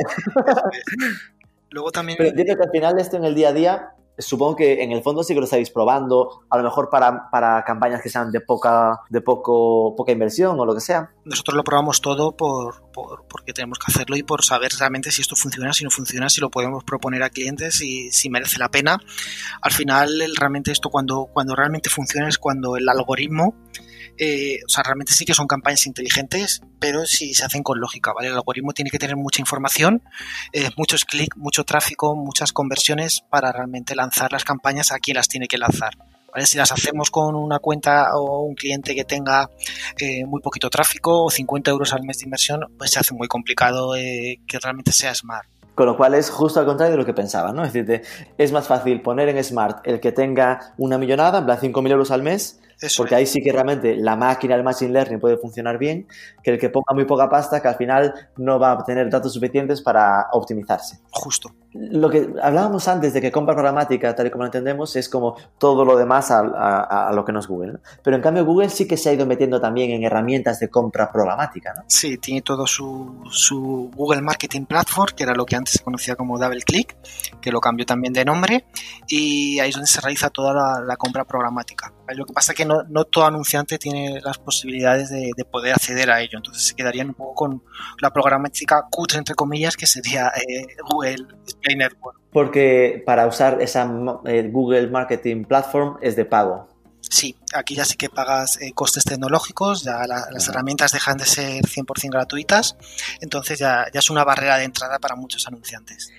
[1.72, 2.17] Luego también...
[2.17, 5.01] Pero entiendo que al final esto en el día a día, supongo que en el
[5.01, 8.41] fondo sí que lo estáis probando, a lo mejor para, para campañas que sean de
[8.41, 11.11] poca, de poco, poca inversión o lo que sea.
[11.24, 15.22] nosotros lo probamos todo por, por- porque tenemos que hacerlo y por saber realmente si
[15.22, 18.70] esto funciona, si no funciona, si lo podemos proponer a clientes y si merece la
[18.70, 18.97] pena.
[19.61, 23.55] Al final, el- realmente esto cuando, cuando realmente funciona es cuando el algoritmo,
[24.20, 28.11] eh, o sea, realmente sí que son campañas inteligentes, pero si se hacen con lógica,
[28.13, 28.28] ¿vale?
[28.28, 30.03] El algoritmo tiene que tener mucha información,
[30.51, 35.30] eh, muchos clics, mucho tráfico, muchas conversiones para realmente lanzar las campañas a quien las
[35.30, 35.97] tiene que lanzar.
[36.34, 36.45] ¿vale?
[36.45, 39.49] Si las hacemos con una cuenta o un cliente que tenga
[39.97, 43.30] eh, muy poquito tráfico o 50 euros al mes de inversión, pues se hace muy
[43.30, 45.47] complicado que realmente sea smart.
[45.80, 47.63] Con lo cual es justo al contrario de lo que pensaba, ¿no?
[47.63, 48.01] Es decir,
[48.38, 52.11] es más fácil poner en Smart el que tenga una millonada, en plan 5.000 euros
[52.11, 53.20] al mes, Eso porque es.
[53.20, 56.08] ahí sí que realmente la máquina, el machine learning puede funcionar bien,
[56.44, 59.34] que el que ponga muy poca pasta, que al final no va a tener datos
[59.34, 61.00] suficientes para optimizarse.
[61.12, 61.54] justo.
[61.74, 65.36] Lo que hablábamos antes de que compra programática, tal y como lo entendemos, es como
[65.59, 67.74] todo lo demás a, lo que no es Google.
[67.74, 67.80] ¿no?
[68.03, 71.11] Pero en cambio Google sí que se ha ido metiendo también en herramientas de compra
[71.11, 71.74] programática.
[71.76, 71.84] ¿no?
[71.88, 76.15] Sí, tiene todo su, su Google Marketing Platform, que era lo que antes se conocía
[76.15, 76.95] como Double Click,
[77.39, 78.65] que lo cambió también de nombre,
[79.07, 81.93] y ahí es donde se realiza toda la, compra programática.
[82.09, 85.74] Lo que pasa es que no, no todo anunciante tiene las posibilidades de, de poder
[85.74, 87.63] acceder a ello, entonces se quedarían un poco con
[88.01, 91.28] la programática cutre, entre comillas, que sería eh, Google
[91.62, 92.18] Display Network.
[92.32, 93.89] Porque para usar esa
[94.26, 96.68] eh, Google Marketing Platform es de pago.
[97.01, 100.51] Sí, aquí ya sí que pagas eh, costes tecnológicos, ya la- las Ajá.
[100.51, 102.76] herramientas dejan de ser 100% gratuitas,
[103.22, 106.12] entonces ya, ya es una barrera de entrada para muchos anunciantes.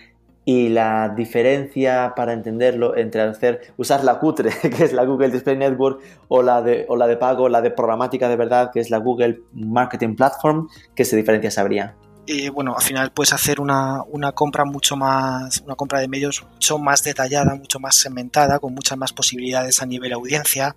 [0.47, 5.57] Y la diferencia para entenderlo entre hacer, usar la cutre, que es la Google Display
[5.57, 8.91] Network, o la, de, o la de pago, la de programática de verdad, que es
[8.91, 10.66] la Google Marketing Platform,
[10.97, 11.95] ¿qué se diferencias habría?
[12.27, 16.45] Eh, bueno, al final puedes hacer una, una, compra mucho más, una compra de medios
[16.45, 20.77] mucho más detallada, mucho más segmentada, con muchas más posibilidades a nivel audiencia.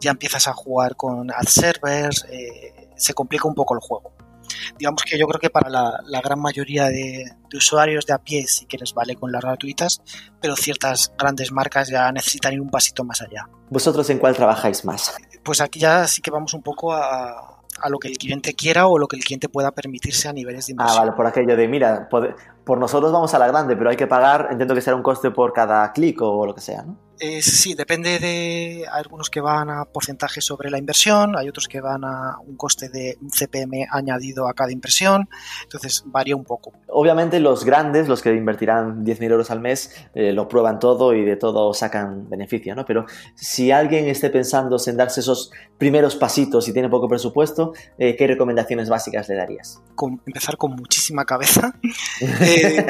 [0.00, 4.12] Ya empiezas a jugar con ad servers, eh, se complica un poco el juego.
[4.78, 8.18] Digamos que yo creo que para la, la gran mayoría de, de, usuarios de a
[8.18, 10.02] pie sí que les vale con las gratuitas,
[10.40, 13.48] pero ciertas grandes marcas ya necesitan ir un pasito más allá.
[13.70, 15.14] ¿Vosotros en cuál trabajáis más?
[15.42, 17.51] Pues aquí ya sí que vamos un poco a,
[17.82, 20.66] a lo que el cliente quiera o lo que el cliente pueda permitirse a niveles
[20.66, 20.98] de inversión.
[20.98, 23.96] Ah, vale, por aquello de, mira, por, por nosotros vamos a la grande, pero hay
[23.96, 26.96] que pagar, entiendo que será un coste por cada clic o lo que sea, ¿no?
[27.18, 31.68] Eh, sí, depende de hay algunos que van a porcentaje sobre la inversión, hay otros
[31.68, 35.28] que van a un coste de un CPM añadido a cada impresión,
[35.62, 36.72] entonces varía un poco.
[36.88, 41.24] Obviamente los grandes, los que invertirán 10.000 euros al mes, eh, lo prueban todo y
[41.24, 42.84] de todo sacan beneficio, ¿no?
[42.84, 48.16] Pero si alguien esté pensando en darse esos primeros pasitos y tiene poco presupuesto, eh,
[48.16, 49.82] ¿qué recomendaciones básicas le darías?
[49.94, 51.74] Con, empezar con muchísima cabeza.
[52.42, 52.86] Eh,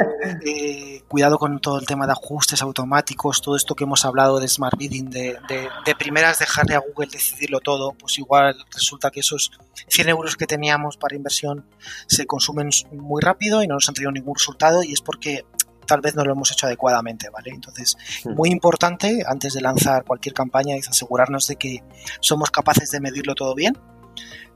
[0.46, 4.48] eh, cuidado con todo el tema de ajustes automáticos, todo esto que hemos hablado de
[4.48, 9.20] Smart Bidding, de, de, de, primeras dejarle a Google decidirlo todo, pues igual resulta que
[9.20, 9.52] esos
[9.88, 11.66] 100 euros que teníamos para inversión
[12.06, 15.44] se consumen muy rápido y no nos han traído ningún resultado y es porque
[15.86, 17.50] tal vez no lo hemos hecho adecuadamente, ¿vale?
[17.50, 21.82] Entonces, muy importante antes de lanzar cualquier campaña es asegurarnos de que
[22.20, 23.76] somos capaces de medirlo todo bien,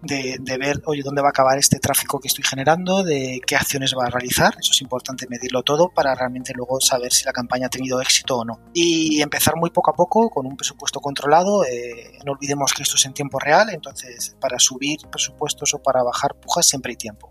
[0.03, 3.95] de, ver, oye, dónde va a acabar este tráfico que estoy generando, de qué acciones
[3.99, 4.55] va a realizar.
[4.59, 8.39] Eso es importante medirlo todo para realmente luego saber si la campaña ha tenido éxito
[8.39, 8.61] o no.
[8.73, 11.65] Y empezar muy poco a poco con un presupuesto controlado.
[11.65, 16.03] Eh, no olvidemos que esto es en tiempo real, entonces para subir presupuestos o para
[16.03, 17.29] bajar pujas siempre hay tiempo.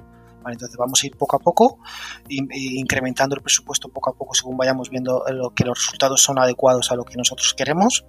[0.48, 1.80] Entonces vamos a ir poco a poco,
[2.30, 6.92] incrementando el presupuesto poco a poco según vayamos viendo lo que los resultados son adecuados
[6.92, 8.06] a lo que nosotros queremos.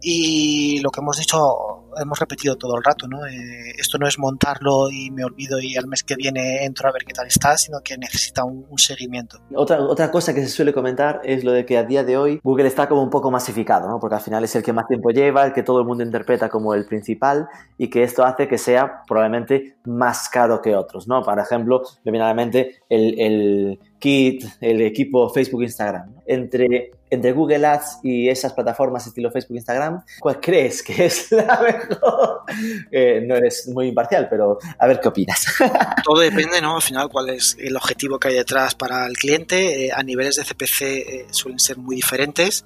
[0.00, 3.26] Y lo que hemos dicho, hemos repetido todo el rato, ¿no?
[3.26, 6.92] Eh, esto no es montarlo y me olvido y al mes que viene entro a
[6.92, 9.38] ver qué tal está, sino que necesita un, un, seguimiento.
[9.54, 12.40] Otra, otra cosa que se suele comentar es lo de que a día de hoy
[12.42, 13.98] Google está como un poco masificado, ¿no?
[13.98, 16.48] Porque al final es el que más tiempo lleva, el que todo el mundo interpreta
[16.48, 21.22] como el principal y que esto hace que sea probablemente más caro que otros, ¿no?
[21.22, 26.14] Por ejemplo, me viene a la mente el, el Kit, el equipo Facebook Instagram.
[26.26, 31.60] Entre, entre Google Ads y esas plataformas estilo Facebook Instagram, ¿cuál crees que es la
[31.60, 32.42] mejor?
[32.90, 35.46] Eh, no eres muy imparcial, pero a ver qué opinas.
[36.04, 36.76] Todo depende, ¿no?
[36.76, 39.86] Al final, cuál es el objetivo que hay detrás para el cliente.
[39.86, 42.64] Eh, a niveles de CPC eh, suelen ser muy diferentes.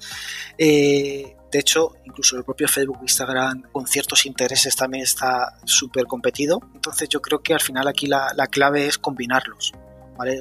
[0.59, 6.61] Eh, de hecho, incluso el propio Facebook, Instagram, con ciertos intereses también está súper competido.
[6.75, 9.73] Entonces yo creo que al final aquí la, la clave es combinarlos.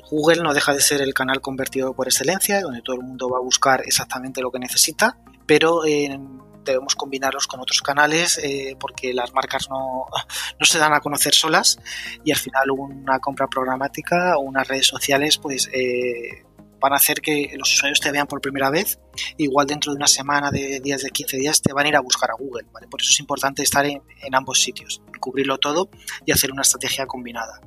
[0.10, 3.38] Google no deja de ser el canal convertido por excelencia, donde todo el mundo va
[3.38, 6.18] a buscar exactamente lo que necesita, pero eh,
[6.64, 10.06] debemos combinarlos con otros canales eh, porque las marcas no,
[10.60, 11.80] no, se dan a conocer solas
[12.24, 16.44] y al final una compra programática o unas redes sociales pues eh,
[16.80, 19.00] van a hacer que los usuarios te vean por primera vez.
[19.38, 22.00] Igual dentro de una semana, de días, de 15 días, te van a ir a
[22.00, 22.66] buscar a Google.
[22.90, 24.02] Por eso es importante estar en
[24.34, 25.92] ambos sitios, cubrirlo todo
[26.26, 27.62] y hacer una estrategia combinada.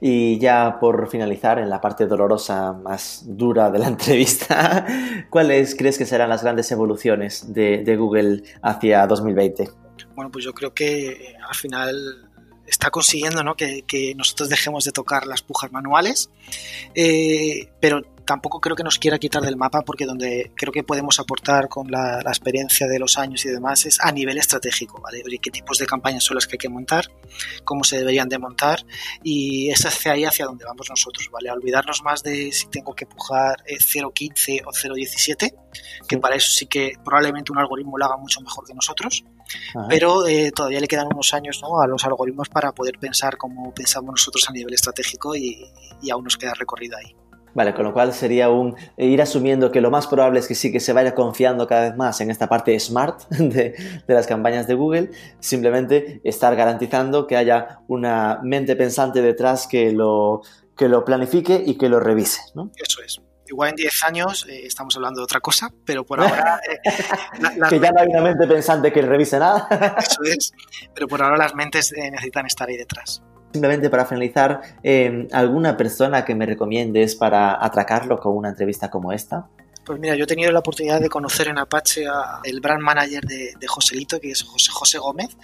[0.00, 4.86] Y ya por finalizar, en la parte dolorosa más dura de la entrevista,
[5.30, 9.68] ¿cuáles crees que serán las grandes evoluciones de, Google hacia 2020?
[10.14, 12.28] Bueno, pues yo creo que al final
[12.66, 13.54] está consiguiendo ¿no?
[13.56, 16.30] que, que, nosotros dejemos de tocar las pujas manuales,
[16.94, 21.18] eh, pero tampoco creo que nos quiera quitar del mapa porque donde creo que podemos
[21.18, 25.22] aportar con la, la, experiencia de los años y demás es a nivel estratégico, ¿vale?
[25.24, 27.06] Oye, qué tipos de campañas son las que hay que montar,
[27.64, 28.84] cómo se deberían de montar
[29.22, 31.48] y es hacia ahí hacia donde vamos nosotros, ¿vale?
[31.48, 35.36] A olvidarnos más de si tengo que pujar 0.15 o 0.17,
[36.06, 36.16] que sí.
[36.18, 39.24] para eso sí que probablemente un algoritmo lo haga mucho mejor que nosotros,
[39.74, 39.86] Ajá.
[39.88, 41.80] pero eh, todavía le quedan unos años ¿no?
[41.80, 45.64] a los algoritmos para poder pensar como pensamos nosotros a nivel estratégico y,
[46.02, 47.16] y aún nos queda recorrido ahí.
[47.58, 50.70] Vale, con lo cual sería un ir asumiendo que lo más probable es que sí
[50.70, 53.74] que se vaya confiando cada vez más en esta parte smart de,
[54.06, 59.90] de, las campañas de Google, simplemente estar garantizando que haya una mente pensante detrás que
[59.90, 60.42] lo,
[60.76, 62.70] que lo planifique y que lo revise, ¿no?
[62.76, 63.20] Eso es.
[63.48, 66.60] Igual en 10 años eh, estamos hablando de otra cosa, pero por ahora...
[66.64, 66.78] Eh,
[67.40, 67.68] la, la...
[67.68, 69.66] que ya no hay una mente pensante que revise nada.
[69.98, 70.52] Eso es,
[70.94, 73.20] pero por ahora las mentes eh, necesitan estar ahí detrás.
[73.52, 79.12] Simplemente para finalizar, eh, ¿alguna persona que me recomiendes para atracarlo con una entrevista como
[79.12, 79.48] esta?
[79.88, 83.54] Pues mira, yo he tenido la oportunidad de conocer en Apache al brand manager de,
[83.58, 85.34] de, Joselito, que es José, José Gómez,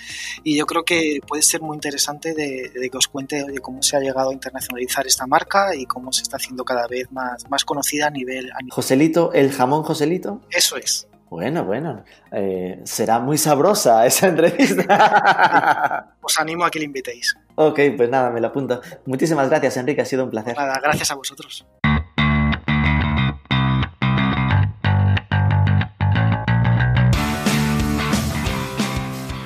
[0.43, 3.83] y yo creo que puede ser muy interesante de, de, que os cuente de cómo
[3.83, 7.49] se ha llegado a internacionalizar esta marca y cómo se está haciendo cada vez más,
[7.49, 8.71] más conocida a nivel, a nivel...
[8.71, 10.43] Joselito, el jamón Joselito.
[10.51, 11.09] Eso es.
[11.31, 16.17] Bueno, bueno, eh, será muy sabrosa esa entrevista.
[16.21, 17.35] Os animo a que le invitéis.
[17.57, 18.81] Ok, pues nada, me lo apunto.
[19.07, 20.57] Muchísimas gracias, Enrique, ha sido un placer.
[20.57, 21.65] Nada, gracias a vosotros.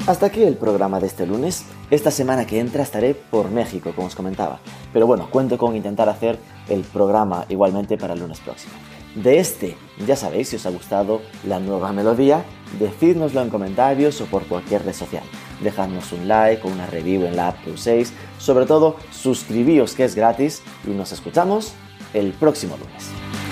[0.06, 1.66] Hasta aquí el programa de este lunes.
[1.90, 4.58] Esta semana que entra estaré por México, como os comentaba.
[4.94, 6.38] Pero bueno, cuento con intentar hacer
[6.70, 8.72] el programa igualmente para el lunes próximo.
[9.14, 12.42] De este, ya sabéis, si os ha gustado la nueva melodía,
[12.78, 15.24] decídnoslo en comentarios o por cualquier red social.
[15.62, 18.12] Dejadnos un like o una review en la app que uséis.
[18.38, 21.72] Sobre todo, suscribíos que es gratis y nos escuchamos
[22.14, 23.47] el próximo lunes.